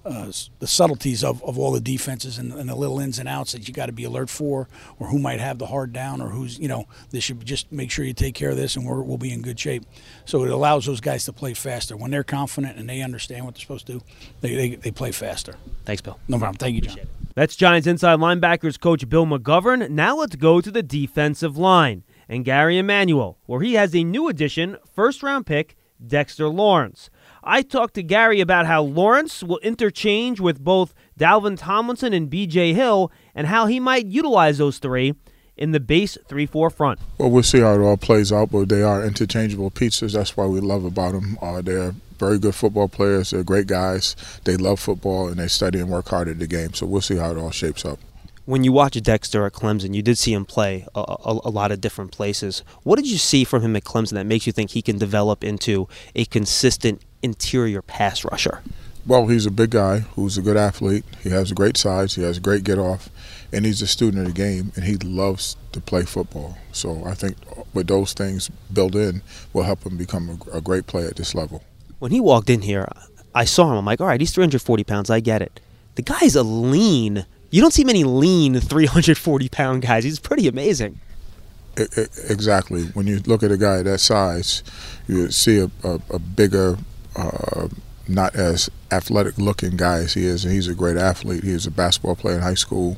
uh, 0.04 0.32
the 0.58 0.66
subtleties 0.66 1.22
of, 1.22 1.42
of 1.44 1.58
all 1.58 1.72
the 1.72 1.80
defenses 1.80 2.38
and, 2.38 2.52
and, 2.52 2.68
the 2.68 2.74
little 2.74 2.98
ins 2.98 3.18
and 3.18 3.28
outs 3.28 3.52
that 3.52 3.68
you 3.68 3.74
got 3.74 3.86
to 3.86 3.92
be 3.92 4.04
alert 4.04 4.30
for, 4.30 4.68
or 4.98 5.08
who 5.08 5.18
might 5.18 5.40
have 5.40 5.58
the 5.58 5.66
hard 5.66 5.92
down, 5.92 6.22
or 6.22 6.28
who's 6.28 6.58
you 6.58 6.68
know 6.68 6.86
this 7.10 7.24
should 7.24 7.44
just 7.44 7.70
make 7.70 7.90
sure 7.90 8.04
you 8.04 8.14
take 8.14 8.34
care 8.34 8.50
of 8.50 8.56
this, 8.56 8.76
and 8.76 8.86
we're, 8.86 9.02
we'll 9.02 9.18
be 9.18 9.32
in 9.32 9.42
good 9.42 9.60
shape. 9.60 9.84
So 10.24 10.44
it 10.44 10.50
allows 10.50 10.86
those 10.86 11.00
guys 11.00 11.24
to 11.26 11.32
play 11.32 11.54
faster 11.54 11.96
when 11.96 12.10
they're 12.10 12.24
confident 12.24 12.78
and 12.78 12.88
they 12.88 13.02
understand 13.02 13.44
what 13.44 13.54
they're 13.54 13.60
supposed 13.60 13.86
to 13.88 13.94
do. 13.94 14.02
They 14.40 14.54
they, 14.54 14.74
they 14.76 14.90
play 14.90 15.12
faster. 15.12 15.56
Thanks, 15.84 16.00
Bill. 16.00 16.18
No 16.28 16.38
problem. 16.38 16.56
Thank 16.56 16.76
you, 16.76 16.80
John. 16.80 16.98
That's 17.34 17.54
Giants 17.54 17.86
inside 17.86 18.18
linebackers 18.18 18.80
coach 18.80 19.08
Bill 19.08 19.26
McGovern. 19.26 19.90
Now 19.90 20.16
let's 20.16 20.36
go 20.36 20.60
to 20.60 20.70
the 20.70 20.82
defensive 20.82 21.56
line 21.56 22.04
and 22.28 22.44
Gary 22.44 22.78
Emanuel, 22.78 23.38
where 23.46 23.60
he 23.60 23.74
has 23.74 23.94
a 23.94 24.04
new 24.04 24.28
addition, 24.28 24.78
first 24.94 25.22
round 25.22 25.46
pick 25.46 25.76
Dexter 26.04 26.48
Lawrence. 26.48 27.10
I 27.42 27.62
talked 27.62 27.94
to 27.94 28.02
Gary 28.02 28.40
about 28.40 28.66
how 28.66 28.82
Lawrence 28.82 29.42
will 29.42 29.58
interchange 29.58 30.40
with 30.40 30.62
both 30.62 30.94
Dalvin 31.18 31.58
Tomlinson 31.58 32.12
and 32.12 32.30
BJ 32.30 32.74
Hill 32.74 33.10
and 33.34 33.46
how 33.46 33.66
he 33.66 33.80
might 33.80 34.06
utilize 34.06 34.58
those 34.58 34.78
three 34.78 35.14
in 35.56 35.72
the 35.72 35.80
base 35.80 36.16
3 36.26 36.46
4 36.46 36.70
front. 36.70 37.00
Well, 37.18 37.30
we'll 37.30 37.42
see 37.42 37.60
how 37.60 37.74
it 37.74 37.80
all 37.80 37.96
plays 37.96 38.32
out, 38.32 38.50
but 38.50 38.68
they 38.68 38.82
are 38.82 39.04
interchangeable 39.04 39.70
pieces. 39.70 40.14
That's 40.14 40.36
why 40.36 40.46
we 40.46 40.60
love 40.60 40.84
about 40.84 41.12
them. 41.12 41.38
Uh, 41.40 41.60
they're 41.60 41.94
very 42.18 42.38
good 42.38 42.54
football 42.54 42.88
players. 42.88 43.30
They're 43.30 43.44
great 43.44 43.66
guys. 43.66 44.16
They 44.44 44.56
love 44.56 44.80
football 44.80 45.28
and 45.28 45.38
they 45.38 45.48
study 45.48 45.80
and 45.80 45.88
work 45.88 46.08
hard 46.08 46.28
at 46.28 46.38
the 46.38 46.46
game. 46.46 46.74
So 46.74 46.86
we'll 46.86 47.00
see 47.00 47.16
how 47.16 47.30
it 47.30 47.38
all 47.38 47.50
shapes 47.50 47.84
up 47.84 47.98
when 48.46 48.64
you 48.64 48.72
watch 48.72 49.00
Dexter 49.00 49.46
at 49.46 49.52
Clemson, 49.52 49.94
you 49.94 50.02
did 50.02 50.18
see 50.18 50.32
him 50.32 50.44
play 50.44 50.84
a, 50.92 50.98
a, 50.98 51.40
a, 51.44 51.50
lot 51.50 51.70
of 51.70 51.80
different 51.80 52.10
places. 52.10 52.64
What 52.82 52.96
did 52.96 53.08
you 53.08 53.16
see 53.16 53.44
from 53.44 53.62
him 53.62 53.76
at 53.76 53.84
Clemson 53.84 54.14
that 54.14 54.26
makes 54.26 54.44
you 54.44 54.52
think 54.52 54.70
he 54.70 54.82
can 54.82 54.98
develop 54.98 55.44
into 55.44 55.86
a 56.16 56.24
consistent 56.24 57.00
interior 57.22 57.82
pass 57.82 58.24
rusher? 58.24 58.62
Well, 59.06 59.26
he's 59.26 59.46
a 59.46 59.50
big 59.50 59.70
guy 59.70 60.00
who's 60.00 60.36
a 60.36 60.42
good 60.42 60.56
athlete. 60.56 61.04
He 61.22 61.30
has 61.30 61.50
a 61.50 61.54
great 61.54 61.76
size. 61.76 62.14
He 62.14 62.22
has 62.22 62.36
a 62.36 62.40
great 62.40 62.64
get 62.64 62.78
off, 62.78 63.08
and 63.52 63.64
he's 63.64 63.82
a 63.82 63.86
student 63.86 64.26
of 64.26 64.34
the 64.34 64.38
game, 64.38 64.72
and 64.76 64.84
he 64.84 64.96
loves 64.96 65.56
to 65.72 65.80
play 65.80 66.02
football. 66.02 66.58
So 66.72 67.04
I 67.04 67.14
think 67.14 67.36
with 67.72 67.86
those 67.86 68.12
things 68.12 68.50
built 68.72 68.94
in, 68.94 69.22
will 69.52 69.62
help 69.62 69.84
him 69.84 69.96
become 69.96 70.38
a, 70.52 70.58
a 70.58 70.60
great 70.60 70.86
player 70.86 71.08
at 71.08 71.16
this 71.16 71.34
level. 71.34 71.62
When 71.98 72.12
he 72.12 72.20
walked 72.20 72.50
in 72.50 72.62
here, 72.62 72.88
I 73.34 73.44
saw 73.44 73.70
him. 73.70 73.78
I'm 73.78 73.84
like, 73.84 74.00
all 74.00 74.06
right, 74.06 74.20
he's 74.20 74.32
340 74.32 74.84
pounds. 74.84 75.10
I 75.10 75.20
get 75.20 75.42
it. 75.42 75.60
The 75.94 76.02
guy's 76.02 76.36
a 76.36 76.42
lean 76.42 77.26
you 77.50 77.60
don't 77.60 77.72
see 77.72 77.84
many 77.84 78.04
lean 78.04 78.60
340 78.60 79.48
pound 79.48 79.82
guys. 79.82 80.04
He's 80.04 80.20
pretty 80.20 80.46
amazing. 80.46 81.00
Exactly. 81.76 82.84
When 82.94 83.06
you 83.06 83.20
look 83.26 83.42
at 83.42 83.50
a 83.50 83.56
guy 83.56 83.82
that 83.82 83.98
size, 83.98 84.62
you 85.08 85.30
see 85.30 85.58
a, 85.58 85.70
a, 85.82 86.00
a 86.10 86.18
bigger, 86.18 86.78
uh, 87.16 87.68
not 88.08 88.34
as 88.34 88.70
athletic 88.90 89.38
looking 89.38 89.76
guy 89.76 89.98
as 89.98 90.14
he 90.14 90.24
is, 90.24 90.44
and 90.44 90.52
he's 90.52 90.68
a 90.68 90.74
great 90.74 90.96
athlete. 90.96 91.44
He 91.44 91.52
was 91.52 91.66
a 91.66 91.70
basketball 91.70 92.16
player 92.16 92.36
in 92.36 92.42
high 92.42 92.54
school, 92.54 92.96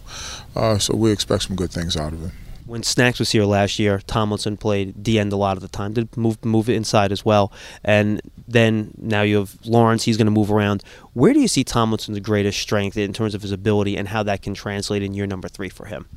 uh, 0.56 0.78
so 0.78 0.96
we 0.96 1.12
expect 1.12 1.44
some 1.44 1.56
good 1.56 1.70
things 1.70 1.96
out 1.96 2.12
of 2.12 2.20
him 2.20 2.32
when 2.72 2.82
Snacks 2.82 3.18
was 3.18 3.32
here 3.32 3.44
last 3.44 3.78
year, 3.78 4.00
Tomlinson 4.06 4.56
played 4.56 5.02
D 5.02 5.18
end 5.18 5.30
a 5.30 5.36
lot 5.36 5.58
of 5.58 5.62
the 5.62 5.68
time. 5.68 5.92
Did 5.92 6.16
move 6.16 6.42
move 6.42 6.70
it 6.70 6.74
inside 6.74 7.12
as 7.12 7.22
well, 7.22 7.52
and 7.84 8.22
then 8.48 8.92
now 8.96 9.20
you 9.20 9.36
have 9.36 9.58
Lawrence. 9.66 10.04
He's 10.04 10.16
going 10.16 10.26
to 10.26 10.32
move 10.32 10.50
around. 10.50 10.82
Where 11.12 11.34
do 11.34 11.40
you 11.40 11.48
see 11.48 11.64
Tomlinson's 11.64 12.18
greatest 12.20 12.58
strength 12.58 12.96
in 12.96 13.12
terms 13.12 13.34
of 13.34 13.42
his 13.42 13.52
ability 13.52 13.98
and 13.98 14.08
how 14.08 14.22
that 14.22 14.40
can 14.40 14.54
translate 14.54 15.02
in 15.02 15.12
year 15.12 15.26
number 15.26 15.48
three 15.48 15.68
for 15.68 15.84
him? 15.84 16.08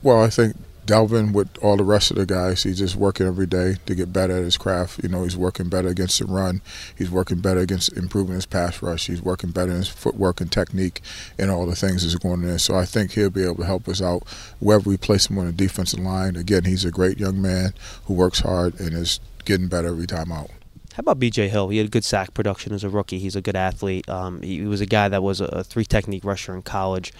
Well, 0.00 0.22
I 0.22 0.30
think 0.30 0.54
Dalvin, 0.86 1.32
with 1.32 1.56
all 1.62 1.76
the 1.76 1.84
rest 1.84 2.10
of 2.10 2.18
the 2.18 2.26
guys, 2.26 2.62
he's 2.62 2.78
just 2.78 2.94
working 2.94 3.26
every 3.26 3.46
day 3.46 3.76
to 3.86 3.94
get 3.94 4.12
better 4.12 4.36
at 4.36 4.44
his 4.44 4.58
craft. 4.58 5.02
You 5.02 5.08
know, 5.08 5.22
he's 5.22 5.36
working 5.36 5.68
better 5.68 5.88
against 5.88 6.18
the 6.18 6.26
run. 6.26 6.60
He's 6.96 7.10
working 7.10 7.40
better 7.40 7.60
against 7.60 7.96
improving 7.96 8.34
his 8.34 8.44
pass 8.44 8.82
rush. 8.82 9.06
He's 9.06 9.22
working 9.22 9.50
better 9.50 9.70
in 9.72 9.78
his 9.78 9.88
footwork 9.88 10.40
and 10.40 10.52
technique 10.52 11.00
and 11.38 11.50
all 11.50 11.66
the 11.66 11.74
things 11.74 12.02
that's 12.02 12.22
going 12.22 12.42
in. 12.42 12.58
So 12.58 12.74
I 12.74 12.84
think 12.84 13.12
he'll 13.12 13.30
be 13.30 13.44
able 13.44 13.56
to 13.56 13.64
help 13.64 13.88
us 13.88 14.02
out 14.02 14.28
wherever 14.60 14.88
we 14.88 14.96
place 14.96 15.30
him 15.30 15.38
on 15.38 15.46
the 15.46 15.52
defensive 15.52 16.00
line. 16.00 16.36
Again, 16.36 16.64
he's 16.64 16.84
a 16.84 16.90
great 16.90 17.18
young 17.18 17.40
man 17.40 17.72
who 18.04 18.14
works 18.14 18.40
hard 18.40 18.78
and 18.78 18.92
is 18.92 19.20
getting 19.44 19.68
better 19.68 19.88
every 19.88 20.06
time 20.06 20.30
out. 20.32 20.50
How 20.94 21.00
about 21.00 21.18
BJ 21.18 21.48
Hill? 21.48 21.70
He 21.70 21.78
had 21.78 21.90
good 21.90 22.04
sack 22.04 22.34
production 22.34 22.72
as 22.72 22.84
a 22.84 22.88
rookie. 22.88 23.18
He's 23.18 23.34
a 23.34 23.40
good 23.40 23.56
athlete. 23.56 24.08
Um, 24.08 24.40
he 24.42 24.62
was 24.62 24.80
a 24.80 24.86
guy 24.86 25.08
that 25.08 25.24
was 25.24 25.40
a 25.40 25.64
three 25.64 25.84
technique 25.84 26.24
rusher 26.24 26.54
in 26.54 26.62
college 26.62 27.12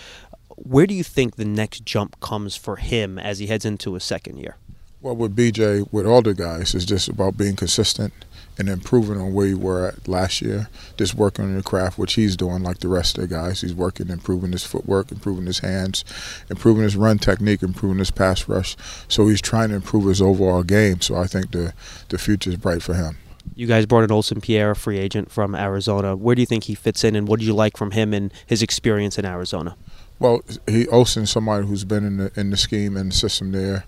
where 0.56 0.86
do 0.86 0.94
you 0.94 1.04
think 1.04 1.36
the 1.36 1.44
next 1.44 1.84
jump 1.84 2.18
comes 2.20 2.56
for 2.56 2.76
him 2.76 3.18
as 3.18 3.38
he 3.38 3.46
heads 3.46 3.64
into 3.64 3.94
his 3.94 4.04
second 4.04 4.38
year? 4.38 4.56
Well, 5.00 5.16
with 5.16 5.36
BJ, 5.36 5.86
with 5.92 6.06
all 6.06 6.22
the 6.22 6.32
guys, 6.32 6.74
it's 6.74 6.86
just 6.86 7.08
about 7.08 7.36
being 7.36 7.56
consistent 7.56 8.12
and 8.58 8.68
improving 8.68 9.20
on 9.20 9.34
where 9.34 9.46
you 9.46 9.58
were 9.58 9.88
at 9.88 10.08
last 10.08 10.40
year. 10.40 10.68
Just 10.96 11.14
working 11.14 11.44
on 11.44 11.52
your 11.52 11.62
craft, 11.62 11.98
which 11.98 12.14
he's 12.14 12.36
doing 12.36 12.62
like 12.62 12.78
the 12.78 12.88
rest 12.88 13.18
of 13.18 13.22
the 13.22 13.34
guys. 13.34 13.60
He's 13.60 13.74
working, 13.74 14.08
improving 14.08 14.52
his 14.52 14.64
footwork, 14.64 15.12
improving 15.12 15.46
his 15.46 15.58
hands, 15.58 16.04
improving 16.48 16.84
his 16.84 16.96
run 16.96 17.18
technique, 17.18 17.62
improving 17.62 17.98
his 17.98 18.10
pass 18.10 18.48
rush. 18.48 18.76
So 19.08 19.28
he's 19.28 19.42
trying 19.42 19.70
to 19.70 19.74
improve 19.74 20.06
his 20.06 20.22
overall 20.22 20.62
game. 20.62 21.00
So 21.00 21.16
I 21.16 21.26
think 21.26 21.50
the 21.50 21.74
the 22.08 22.16
future 22.16 22.50
is 22.50 22.56
bright 22.56 22.82
for 22.82 22.94
him. 22.94 23.18
You 23.54 23.66
guys 23.66 23.84
brought 23.86 24.04
in 24.04 24.10
Olsen 24.10 24.40
Pierre, 24.40 24.70
a 24.70 24.76
free 24.76 24.98
agent 24.98 25.30
from 25.30 25.54
Arizona. 25.54 26.16
Where 26.16 26.34
do 26.34 26.40
you 26.40 26.46
think 26.46 26.64
he 26.64 26.74
fits 26.74 27.04
in, 27.04 27.14
and 27.14 27.28
what 27.28 27.40
do 27.40 27.46
you 27.46 27.54
like 27.54 27.76
from 27.76 27.90
him 27.90 28.14
and 28.14 28.32
his 28.46 28.62
experience 28.62 29.18
in 29.18 29.26
Arizona? 29.26 29.76
Well, 30.18 30.42
he 30.66 30.86
Olsen's 30.88 31.30
somebody 31.30 31.66
who's 31.66 31.84
been 31.84 32.04
in 32.04 32.16
the 32.18 32.32
in 32.36 32.50
the 32.50 32.56
scheme 32.56 32.96
and 32.96 33.10
the 33.10 33.14
system 33.14 33.52
there. 33.52 33.84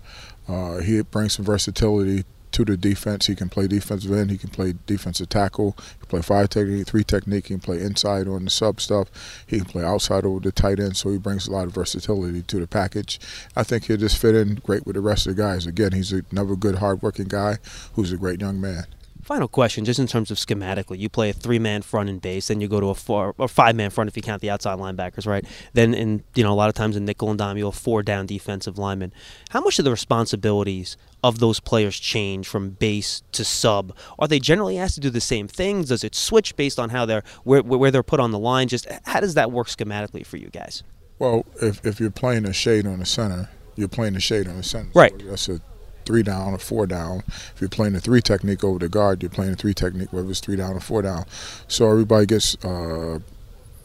Uh, 0.47 0.77
he 0.77 1.01
brings 1.01 1.33
some 1.33 1.45
versatility 1.45 2.23
to 2.51 2.65
the 2.65 2.77
defense. 2.77 3.27
He 3.27 3.35
can 3.35 3.49
play 3.49 3.67
defensive 3.67 4.11
end. 4.11 4.31
He 4.31 4.37
can 4.37 4.49
play 4.49 4.73
defensive 4.85 5.29
tackle. 5.29 5.75
He 5.77 5.99
can 5.99 6.07
play 6.07 6.21
five 6.21 6.49
technique, 6.49 6.87
three 6.87 7.03
technique. 7.03 7.47
He 7.47 7.53
can 7.53 7.59
play 7.59 7.81
inside 7.81 8.27
on 8.27 8.45
the 8.45 8.49
sub 8.49 8.81
stuff. 8.81 9.09
He 9.45 9.57
can 9.57 9.67
play 9.67 9.83
outside 9.83 10.25
over 10.25 10.39
the 10.39 10.51
tight 10.51 10.79
end. 10.79 10.97
So 10.97 11.11
he 11.11 11.17
brings 11.17 11.47
a 11.47 11.51
lot 11.51 11.67
of 11.67 11.73
versatility 11.73 12.41
to 12.41 12.59
the 12.59 12.67
package. 12.67 13.19
I 13.55 13.63
think 13.63 13.85
he'll 13.85 13.97
just 13.97 14.17
fit 14.17 14.35
in 14.35 14.55
great 14.55 14.85
with 14.85 14.95
the 14.95 15.01
rest 15.01 15.27
of 15.27 15.35
the 15.35 15.41
guys. 15.41 15.65
Again, 15.65 15.91
he's 15.91 16.11
another 16.11 16.55
good, 16.55 16.75
hardworking 16.75 17.27
guy 17.27 17.57
who's 17.93 18.11
a 18.11 18.17
great 18.17 18.41
young 18.41 18.59
man 18.59 18.87
Final 19.27 19.49
question, 19.49 19.83
just 19.83 19.99
in 19.99 20.07
terms 20.07 20.31
of 20.31 20.37
schematically, 20.37 20.97
you 20.97 21.09
play 21.09 21.29
a 21.29 21.33
three-man 21.33 21.81
front 21.81 22.07
and 22.07 22.21
base, 22.21 22.47
then 22.47 22.61
you 22.61 22.69
go 22.69 22.79
to 22.79 22.87
a 22.87 22.95
four 22.95 23.35
or 23.37 23.49
five-man 23.49 23.89
front 23.89 24.07
if 24.07 24.15
you 24.15 24.23
count 24.23 24.41
the 24.41 24.49
outside 24.49 24.79
linebackers, 24.79 25.27
right? 25.27 25.43
Then, 25.73 25.93
in 25.93 26.23
you 26.33 26.43
know, 26.43 26.53
a 26.53 26.55
lot 26.55 26.69
of 26.69 26.75
times 26.75 26.95
in 26.95 27.03
nickel 27.03 27.29
and 27.29 27.37
dime, 27.37 27.57
you 27.57 27.65
have 27.65 27.75
four-down 27.75 28.25
defensive 28.25 28.77
linemen. 28.77 29.11
How 29.49 29.59
much 29.59 29.79
of 29.79 29.83
the 29.83 29.91
responsibilities 29.91 30.95
of 31.25 31.39
those 31.39 31.59
players 31.59 31.99
change 31.99 32.47
from 32.47 32.69
base 32.69 33.21
to 33.33 33.43
sub? 33.43 33.93
Are 34.17 34.29
they 34.29 34.39
generally 34.39 34.77
asked 34.77 34.95
to 34.95 35.01
do 35.01 35.09
the 35.09 35.19
same 35.19 35.49
things? 35.49 35.89
Does 35.89 36.05
it 36.05 36.15
switch 36.15 36.55
based 36.55 36.79
on 36.79 36.91
how 36.91 37.05
they're 37.05 37.23
where, 37.43 37.61
where 37.61 37.91
they're 37.91 38.03
put 38.03 38.21
on 38.21 38.31
the 38.31 38.39
line? 38.39 38.69
Just 38.69 38.87
how 39.03 39.19
does 39.19 39.33
that 39.33 39.51
work 39.51 39.67
schematically 39.67 40.25
for 40.25 40.37
you 40.37 40.47
guys? 40.49 40.83
Well, 41.19 41.45
if 41.61 41.85
if 41.85 41.99
you're 41.99 42.11
playing 42.11 42.45
a 42.45 42.53
shade 42.53 42.87
on 42.87 42.99
the 42.99 43.05
center, 43.05 43.49
you're 43.75 43.89
playing 43.89 44.15
a 44.15 44.21
shade 44.21 44.47
on 44.47 44.55
the 44.55 44.63
center. 44.63 44.91
Right. 44.95 45.11
So 45.19 45.27
that's 45.27 45.49
a 45.49 45.61
three 46.07 46.23
down 46.23 46.53
or 46.53 46.57
four 46.57 46.87
down. 46.87 47.23
If 47.27 47.57
you're 47.59 47.69
playing 47.69 47.95
a 47.95 47.99
three 47.99 48.21
technique 48.21 48.63
over 48.63 48.79
the 48.79 48.89
guard, 48.89 49.21
you're 49.21 49.29
playing 49.29 49.53
a 49.53 49.55
three 49.55 49.73
technique, 49.73 50.11
whether 50.13 50.29
it's 50.29 50.39
three 50.39 50.55
down 50.55 50.75
or 50.75 50.79
four 50.79 51.01
down. 51.01 51.25
So 51.67 51.91
everybody 51.91 52.25
gets 52.25 52.55
uh, 52.63 53.19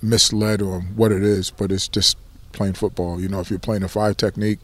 misled 0.01 0.63
on 0.63 0.83
what 0.97 1.13
it 1.13 1.23
is, 1.23 1.51
but 1.51 1.73
it's 1.73 1.89
just 1.89 2.17
playing 2.53 2.75
football. 2.75 3.21
You 3.21 3.29
know, 3.29 3.41
if 3.41 3.51
you're 3.51 3.59
playing 3.59 3.83
a 3.83 3.89
five 3.89 4.17
technique, 4.17 4.61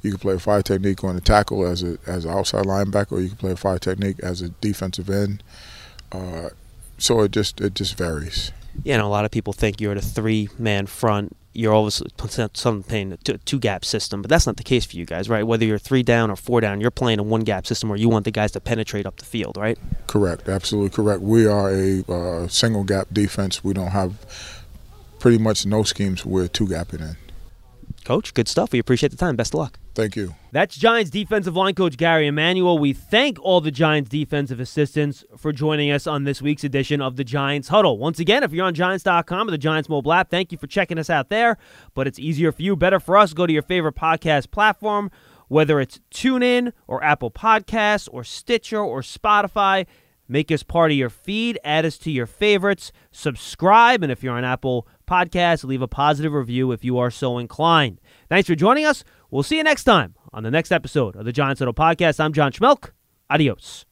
you 0.00 0.10
can 0.10 0.18
play 0.18 0.34
a 0.34 0.38
five 0.38 0.64
technique 0.64 1.04
on 1.04 1.14
the 1.14 1.20
tackle 1.20 1.66
as 1.66 1.82
a 1.82 1.98
as 2.06 2.24
an 2.24 2.32
outside 2.32 2.64
linebacker, 2.64 3.12
or 3.12 3.20
you 3.20 3.28
can 3.28 3.36
play 3.36 3.52
a 3.52 3.56
five 3.56 3.80
technique 3.80 4.18
as 4.20 4.40
a 4.40 4.48
defensive 4.48 5.10
end. 5.10 5.42
Uh, 6.10 6.48
so 6.98 7.20
it 7.20 7.30
just 7.32 7.60
it 7.60 7.74
just 7.74 7.96
varies. 7.98 8.52
You 8.84 8.96
know, 8.96 9.06
a 9.06 9.10
lot 9.10 9.26
of 9.26 9.30
people 9.30 9.52
think 9.52 9.80
you're 9.80 9.92
at 9.92 9.98
a 9.98 10.00
three-man 10.00 10.86
front 10.86 11.36
you're 11.52 11.72
always 11.72 12.02
some 12.54 12.82
playing 12.82 13.12
a 13.12 13.16
two 13.16 13.58
gap 13.58 13.84
system, 13.84 14.22
but 14.22 14.28
that's 14.28 14.46
not 14.46 14.56
the 14.56 14.62
case 14.62 14.84
for 14.84 14.96
you 14.96 15.04
guys, 15.04 15.28
right? 15.28 15.46
Whether 15.46 15.64
you're 15.64 15.78
three 15.78 16.02
down 16.02 16.30
or 16.30 16.36
four 16.36 16.60
down, 16.60 16.80
you're 16.80 16.90
playing 16.90 17.18
a 17.18 17.22
one 17.22 17.42
gap 17.42 17.66
system 17.66 17.88
where 17.88 17.98
you 17.98 18.08
want 18.08 18.24
the 18.24 18.30
guys 18.30 18.52
to 18.52 18.60
penetrate 18.60 19.06
up 19.06 19.16
the 19.16 19.24
field, 19.24 19.56
right? 19.56 19.78
Correct, 20.06 20.48
absolutely 20.48 20.90
correct. 20.90 21.20
We 21.20 21.46
are 21.46 21.70
a 21.70 22.04
uh, 22.10 22.48
single 22.48 22.84
gap 22.84 23.08
defense. 23.12 23.62
We 23.62 23.74
don't 23.74 23.90
have 23.90 24.14
pretty 25.18 25.38
much 25.38 25.66
no 25.66 25.82
schemes 25.82 26.24
where 26.24 26.48
two 26.48 26.66
gapping 26.66 27.00
in. 27.00 27.16
Coach, 28.12 28.34
good 28.34 28.46
stuff. 28.46 28.72
We 28.72 28.78
appreciate 28.78 29.08
the 29.08 29.16
time. 29.16 29.36
Best 29.36 29.54
of 29.54 29.60
luck. 29.60 29.78
Thank 29.94 30.16
you. 30.16 30.34
That's 30.50 30.76
Giants 30.76 31.10
defensive 31.10 31.56
line 31.56 31.74
coach 31.74 31.96
Gary 31.96 32.26
Emanuel. 32.26 32.78
We 32.78 32.92
thank 32.92 33.38
all 33.40 33.62
the 33.62 33.70
Giants 33.70 34.10
defensive 34.10 34.60
assistants 34.60 35.24
for 35.38 35.50
joining 35.50 35.90
us 35.90 36.06
on 36.06 36.24
this 36.24 36.42
week's 36.42 36.62
edition 36.62 37.00
of 37.00 37.16
the 37.16 37.24
Giants 37.24 37.68
Huddle. 37.68 37.96
Once 37.96 38.18
again, 38.18 38.42
if 38.42 38.52
you're 38.52 38.66
on 38.66 38.74
Giants.com 38.74 39.48
or 39.48 39.50
the 39.50 39.56
Giants 39.56 39.88
mobile 39.88 40.12
app, 40.12 40.28
thank 40.28 40.52
you 40.52 40.58
for 40.58 40.66
checking 40.66 40.98
us 40.98 41.08
out 41.08 41.30
there. 41.30 41.56
But 41.94 42.06
it's 42.06 42.18
easier 42.18 42.52
for 42.52 42.60
you, 42.60 42.76
better 42.76 43.00
for 43.00 43.16
us. 43.16 43.32
Go 43.32 43.46
to 43.46 43.52
your 43.52 43.62
favorite 43.62 43.94
podcast 43.94 44.50
platform, 44.50 45.10
whether 45.48 45.80
it's 45.80 45.98
TuneIn 46.10 46.74
or 46.86 47.02
Apple 47.02 47.30
Podcasts 47.30 48.10
or 48.12 48.24
Stitcher 48.24 48.80
or 48.80 49.00
Spotify. 49.00 49.86
Make 50.28 50.52
us 50.52 50.62
part 50.62 50.90
of 50.90 50.98
your 50.98 51.10
feed, 51.10 51.58
add 51.64 51.86
us 51.86 51.96
to 51.98 52.10
your 52.10 52.26
favorites, 52.26 52.92
subscribe, 53.10 54.02
and 54.02 54.12
if 54.12 54.22
you're 54.22 54.36
on 54.36 54.44
Apple 54.44 54.86
Podcasts, 55.12 55.62
leave 55.62 55.82
a 55.82 55.88
positive 55.88 56.32
review 56.32 56.72
if 56.72 56.82
you 56.82 56.96
are 56.96 57.10
so 57.10 57.36
inclined. 57.36 58.00
Thanks 58.30 58.48
for 58.48 58.54
joining 58.54 58.86
us. 58.86 59.04
We'll 59.30 59.42
see 59.42 59.58
you 59.58 59.62
next 59.62 59.84
time 59.84 60.14
on 60.32 60.42
the 60.42 60.50
next 60.50 60.72
episode 60.72 61.16
of 61.16 61.26
the 61.26 61.32
Giants 61.32 61.58
Huddle 61.58 61.74
Podcast. 61.74 62.18
I'm 62.18 62.32
John 62.32 62.50
Schmeelk. 62.50 62.92
Adios. 63.28 63.84